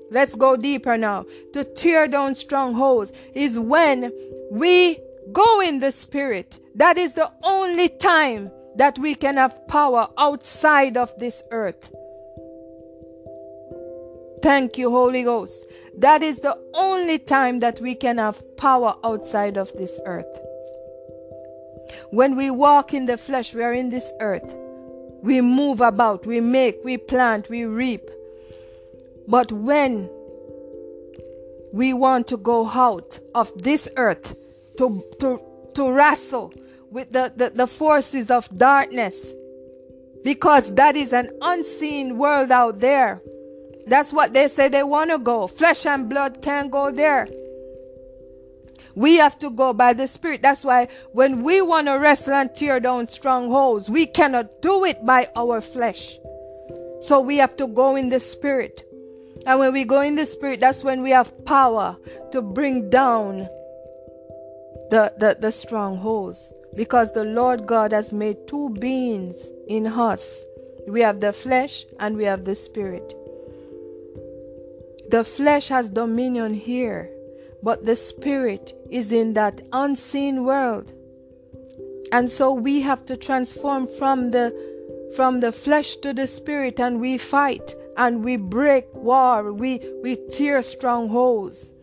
let's 0.10 0.36
go 0.36 0.56
deeper 0.56 0.98
now 0.98 1.26
to 1.52 1.64
tear 1.64 2.08
down 2.08 2.34
strongholds 2.34 3.12
is 3.34 3.60
when 3.60 4.12
we 4.52 4.98
go 5.32 5.62
in 5.62 5.80
the 5.80 5.92
spirit. 5.92 6.60
That 6.76 6.98
is 6.98 7.14
the 7.14 7.32
only 7.44 7.90
time 7.90 8.52
that 8.76 8.98
we 9.00 9.16
can 9.16 9.38
have 9.38 9.68
power 9.68 10.08
outside 10.18 10.98
of 10.98 11.18
this 11.20 11.44
earth 11.52 11.90
Thank 14.48 14.78
you, 14.78 14.90
Holy 14.90 15.24
Ghost. 15.24 15.66
That 15.98 16.24
is 16.24 16.40
the 16.40 16.58
only 16.74 17.20
time 17.20 17.60
that 17.60 17.82
we 17.82 17.94
can 17.94 18.18
have 18.18 18.42
power 18.56 18.96
outside 19.04 19.58
of 19.58 19.74
this 19.74 20.00
earth. 20.06 20.40
When 22.12 22.38
we 22.38 22.50
walk 22.50 22.94
in 22.94 23.08
the 23.08 23.18
flesh, 23.18 23.54
we 23.54 23.62
are 23.62 23.74
in 23.74 23.90
this 23.90 24.10
earth. 24.22 24.56
We 25.22 25.42
move 25.42 25.82
about, 25.82 26.26
we 26.26 26.40
make, 26.40 26.78
we 26.86 26.96
plant, 26.96 27.50
we 27.50 27.66
reap. 27.66 28.10
But 29.28 29.52
when 29.52 30.10
we 31.74 31.92
want 31.92 32.30
to 32.30 32.38
go 32.38 32.70
out 32.70 33.20
of 33.36 33.52
this 33.62 33.90
earth 33.98 34.34
to, 34.78 35.04
to, 35.20 35.42
to 35.74 35.92
wrestle 35.92 36.54
with 36.90 37.12
the, 37.12 37.34
the, 37.36 37.50
the 37.50 37.68
forces 37.68 38.32
of 38.32 38.48
darkness, 38.58 39.14
because 40.24 40.74
that 40.76 40.96
is 40.96 41.12
an 41.12 41.38
unseen 41.42 42.18
world 42.18 42.50
out 42.50 42.80
there 42.80 43.22
that's 43.88 44.14
what 44.14 44.34
they 44.34 44.48
say 44.48 44.68
they 44.68 44.84
want 44.84 45.12
to 45.12 45.18
go. 45.18 45.48
Flesh 45.48 45.86
and 45.86 46.10
blood 46.10 46.42
can't 46.42 46.72
go 46.72 46.92
there. 46.92 47.28
We 48.96 49.18
have 49.18 49.38
to 49.40 49.50
go 49.50 49.74
by 49.74 49.94
the 49.94 50.08
Spirit. 50.08 50.42
That's 50.42 50.64
why 50.64 50.88
when 51.12 51.44
we 51.44 51.62
want 51.62 51.88
to 51.88 51.94
wrestle 51.94 52.34
and 52.34 52.54
tear 52.54 52.80
down 52.80 53.08
strongholds, 53.08 53.90
we 53.90 54.08
cannot 54.08 54.62
do 54.62 54.86
it 54.86 55.06
by 55.06 55.30
our 55.36 55.62
flesh. 55.62 56.18
So 57.02 57.20
we 57.20 57.38
have 57.38 57.56
to 57.58 57.68
go 57.68 57.96
in 57.96 58.10
the 58.10 58.20
Spirit. 58.20 58.84
And 59.46 59.60
when 59.60 59.72
we 59.72 59.84
go 59.84 60.02
in 60.02 60.16
the 60.16 60.26
Spirit, 60.26 60.60
that's 60.60 60.84
when 60.84 61.04
we 61.04 61.12
have 61.12 61.46
power 61.46 61.96
to 62.32 62.42
bring 62.42 62.90
down 62.90 63.48
the, 64.90 65.14
the, 65.18 65.38
the 65.40 65.52
strongholds. 65.52 66.52
Because 66.76 67.14
the 67.14 67.24
Lord 67.24 67.68
God 67.68 67.92
has 67.92 68.12
made 68.12 68.48
two 68.48 68.70
beings 68.72 69.36
in 69.68 69.86
us 69.86 70.44
we 70.88 71.02
have 71.02 71.20
the 71.20 71.34
flesh 71.34 71.86
and 72.00 72.16
we 72.16 72.24
have 72.24 72.46
the 72.46 72.56
Spirit. 72.56 73.14
The 75.10 75.24
flesh 75.24 75.70
has 75.70 75.90
dominion 75.90 76.54
here, 76.54 77.10
but 77.64 77.86
the 77.86 77.96
spirit 77.96 78.74
is 78.90 79.12
in 79.12 79.34
that 79.34 79.62
unseen 79.72 80.44
world. 80.44 80.92
And 82.12 82.30
so 82.30 82.52
we 82.52 82.82
have 82.82 83.06
to 83.06 83.16
transform 83.16 83.88
from 83.88 84.32
the 84.32 84.54
from 85.16 85.40
the 85.40 85.54
flesh 85.54 85.96
to 85.98 86.14
the 86.14 86.28
spirit 86.28 86.80
and 86.80 87.00
we 87.00 87.18
fight 87.18 87.74
and 87.96 88.24
we 88.24 88.36
break 88.36 88.86
war, 88.94 89.54
we 89.54 89.80
we 90.04 90.18
tear 90.30 90.62
strongholds. 90.62 91.74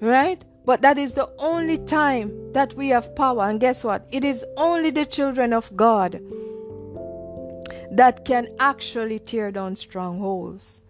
Right? 0.00 0.44
But 0.64 0.82
that 0.82 0.98
is 0.98 1.14
the 1.14 1.30
only 1.38 1.78
time 1.78 2.52
that 2.52 2.74
we 2.74 2.88
have 2.88 3.14
power. 3.14 3.42
And 3.42 3.60
guess 3.60 3.84
what? 3.84 4.08
It 4.10 4.24
is 4.24 4.44
only 4.56 4.90
the 4.90 5.06
children 5.06 5.52
of 5.52 5.74
God 5.76 6.20
that 7.92 8.24
can 8.24 8.48
actually 8.58 9.18
tear 9.20 9.52
down 9.52 9.76
strongholds 9.76 10.80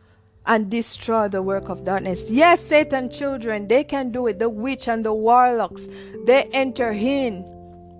and 0.46 0.70
destroy 0.70 1.28
the 1.28 1.42
work 1.42 1.68
of 1.68 1.84
darkness. 1.84 2.24
Yes, 2.28 2.64
Satan 2.64 3.10
children, 3.10 3.68
they 3.68 3.84
can 3.84 4.10
do 4.10 4.26
it. 4.26 4.38
The 4.38 4.48
witch 4.48 4.88
and 4.88 5.04
the 5.04 5.14
warlocks, 5.14 5.86
they 6.26 6.44
enter 6.52 6.90
in 6.90 7.44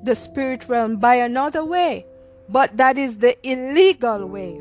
the 0.02 0.14
spirit 0.14 0.68
realm 0.68 0.96
by 0.96 1.14
another 1.16 1.64
way. 1.64 2.07
But 2.48 2.76
that 2.76 2.98
is 2.98 3.18
the 3.18 3.37
illegal 3.48 4.26
way. 4.26 4.61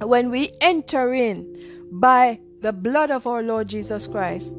When 0.00 0.30
we 0.30 0.52
enter 0.60 1.12
in 1.12 1.88
by 1.90 2.40
the 2.60 2.72
blood 2.72 3.10
of 3.10 3.26
our 3.26 3.42
Lord 3.42 3.68
Jesus 3.68 4.06
Christ, 4.06 4.56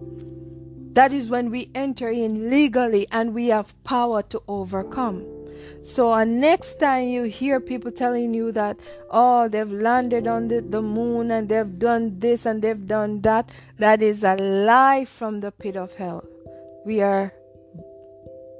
that 0.93 1.13
is 1.13 1.29
when 1.29 1.51
we 1.51 1.69
enter 1.75 2.09
in 2.09 2.49
legally 2.49 3.07
and 3.11 3.33
we 3.33 3.47
have 3.47 3.81
power 3.83 4.21
to 4.23 4.41
overcome. 4.47 5.25
So, 5.83 6.13
uh, 6.13 6.23
next 6.23 6.79
time 6.79 7.09
you 7.09 7.23
hear 7.23 7.59
people 7.59 7.91
telling 7.91 8.33
you 8.33 8.51
that, 8.53 8.79
oh, 9.11 9.47
they've 9.47 9.71
landed 9.71 10.27
on 10.27 10.47
the, 10.47 10.61
the 10.61 10.81
moon 10.81 11.31
and 11.31 11.47
they've 11.47 11.79
done 11.79 12.19
this 12.19 12.45
and 12.45 12.61
they've 12.61 12.87
done 12.87 13.21
that, 13.21 13.51
that 13.79 14.01
is 14.01 14.23
a 14.23 14.35
lie 14.35 15.05
from 15.05 15.41
the 15.41 15.51
pit 15.51 15.75
of 15.75 15.93
hell. 15.93 16.23
We 16.85 17.01
are 17.01 17.33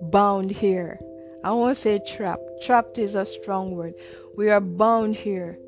bound 0.02 0.52
here. 0.52 1.00
I 1.44 1.52
won't 1.52 1.78
say 1.78 2.00
trapped. 2.00 2.64
Trapped 2.64 2.98
is 2.98 3.16
a 3.16 3.26
strong 3.26 3.72
word. 3.76 3.94
We 4.36 4.50
are 4.50 4.62
bound 4.62 5.16
here. 5.16 5.60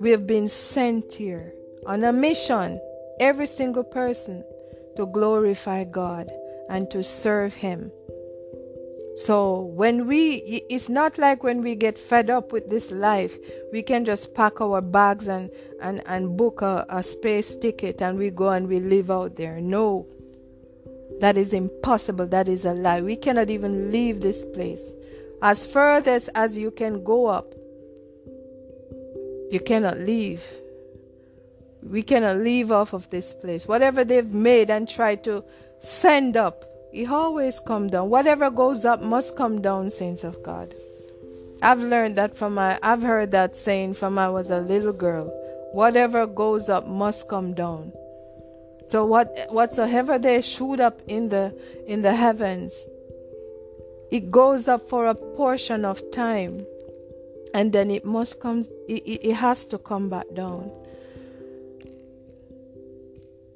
We 0.00 0.10
have 0.10 0.26
been 0.26 0.48
sent 0.48 1.12
here 1.12 1.52
on 1.86 2.02
a 2.04 2.12
mission, 2.12 2.80
every 3.20 3.46
single 3.46 3.84
person, 3.84 4.44
to 4.96 5.06
glorify 5.06 5.84
God 5.84 6.30
and 6.68 6.90
to 6.90 7.02
serve 7.02 7.54
Him. 7.54 7.92
So 9.14 9.60
when 9.60 10.06
we, 10.06 10.64
it's 10.70 10.88
not 10.88 11.18
like 11.18 11.42
when 11.42 11.62
we 11.62 11.74
get 11.74 11.98
fed 11.98 12.30
up 12.30 12.50
with 12.50 12.70
this 12.70 12.90
life, 12.90 13.36
we 13.72 13.82
can 13.82 14.04
just 14.04 14.34
pack 14.34 14.60
our 14.60 14.80
bags 14.80 15.28
and, 15.28 15.50
and, 15.82 16.02
and 16.06 16.36
book 16.36 16.62
a, 16.62 16.86
a 16.88 17.02
space 17.02 17.54
ticket 17.56 18.00
and 18.00 18.18
we 18.18 18.30
go 18.30 18.48
and 18.48 18.68
we 18.68 18.80
live 18.80 19.10
out 19.10 19.36
there. 19.36 19.60
No, 19.60 20.06
that 21.20 21.36
is 21.36 21.52
impossible. 21.52 22.26
That 22.26 22.48
is 22.48 22.64
a 22.64 22.72
lie. 22.72 23.02
We 23.02 23.16
cannot 23.16 23.50
even 23.50 23.92
leave 23.92 24.22
this 24.22 24.44
place. 24.46 24.92
As 25.42 25.66
furthest 25.66 26.30
as 26.34 26.56
you 26.56 26.70
can 26.70 27.04
go 27.04 27.26
up, 27.26 27.52
you 29.50 29.60
cannot 29.60 29.98
leave. 29.98 30.42
We 31.82 32.02
cannot 32.02 32.38
leave 32.38 32.72
off 32.72 32.94
of 32.94 33.10
this 33.10 33.34
place. 33.34 33.66
Whatever 33.66 34.04
they've 34.04 34.32
made 34.32 34.70
and 34.70 34.88
tried 34.88 35.22
to 35.24 35.44
send 35.80 36.36
up, 36.36 36.64
it 36.92 37.10
always 37.10 37.58
come 37.60 37.88
down. 37.88 38.10
Whatever 38.10 38.50
goes 38.50 38.84
up 38.84 39.00
must 39.00 39.36
come 39.36 39.62
down, 39.62 39.90
saints 39.90 40.24
of 40.24 40.42
God. 40.42 40.74
I've 41.62 41.80
learned 41.80 42.16
that 42.16 42.36
from 42.36 42.54
my 42.54 42.78
I've 42.82 43.02
heard 43.02 43.30
that 43.32 43.56
saying 43.56 43.94
from 43.94 44.18
I 44.18 44.28
was 44.28 44.50
a 44.50 44.60
little 44.60 44.92
girl. 44.92 45.26
Whatever 45.72 46.26
goes 46.26 46.68
up 46.68 46.86
must 46.86 47.28
come 47.28 47.54
down. 47.54 47.92
So 48.88 49.06
what 49.06 49.46
whatsoever 49.48 50.18
they 50.18 50.42
shoot 50.42 50.80
up 50.80 51.00
in 51.06 51.28
the 51.28 51.54
in 51.86 52.02
the 52.02 52.14
heavens, 52.14 52.74
it 54.10 54.30
goes 54.30 54.68
up 54.68 54.88
for 54.88 55.06
a 55.06 55.14
portion 55.14 55.84
of 55.84 56.02
time 56.10 56.66
and 57.54 57.72
then 57.72 57.90
it 57.90 58.04
must 58.04 58.40
come 58.40 58.64
it, 58.88 59.02
it 59.02 59.34
has 59.34 59.64
to 59.66 59.78
come 59.78 60.08
back 60.08 60.26
down 60.34 60.70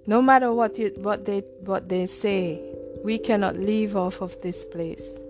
no 0.07 0.23
matter 0.23 0.53
what 0.53 0.79
it, 0.79 0.97
what 0.99 1.25
they 1.25 1.41
what 1.61 1.89
they 1.89 2.07
say 2.07 2.61
we 3.07 3.19
cannot 3.19 3.57
leave 3.57 3.95
off 3.95 4.21
of 4.21 4.37
this 4.43 4.65
place. 4.65 5.21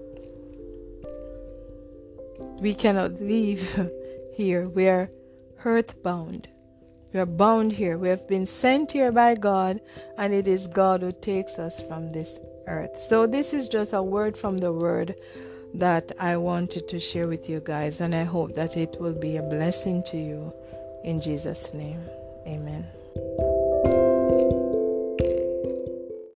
We 2.59 2.75
cannot 2.75 3.21
leave 3.21 3.62
here. 4.35 4.67
We 4.67 4.89
are 4.89 5.11
earthbound. 5.62 6.49
We 7.12 7.21
are 7.21 7.27
bound 7.27 7.73
here. 7.73 7.99
We 7.99 8.09
have 8.09 8.27
been 8.27 8.47
sent 8.47 8.93
here 8.93 9.12
by 9.12 9.35
God, 9.35 9.83
and 10.17 10.33
it 10.33 10.49
is 10.49 10.67
God 10.69 11.03
who 11.03 11.12
takes 11.12 11.59
us 11.59 11.83
from 11.83 12.09
this 12.09 12.41
earth. 12.67 12.99
So, 12.99 13.27
this 13.27 13.53
is 13.53 13.69
just 13.69 13.93
a 13.93 14.03
word 14.03 14.39
from 14.39 14.57
the 14.57 14.73
word 14.73 15.15
that 15.75 16.12
I 16.19 16.39
wanted 16.39 16.89
to 16.89 16.99
share 16.99 17.29
with 17.29 17.47
you 17.47 17.61
guys, 17.61 18.01
and 18.01 18.15
I 18.15 18.25
hope 18.25 18.55
that 18.55 18.75
it 18.79 18.97
will 18.99 19.19
be 19.29 19.37
a 19.37 19.43
blessing 19.43 20.03
to 20.05 20.17
you. 20.17 20.51
In 21.05 21.21
Jesus' 21.21 21.75
name, 21.75 22.01
amen. 22.47 22.87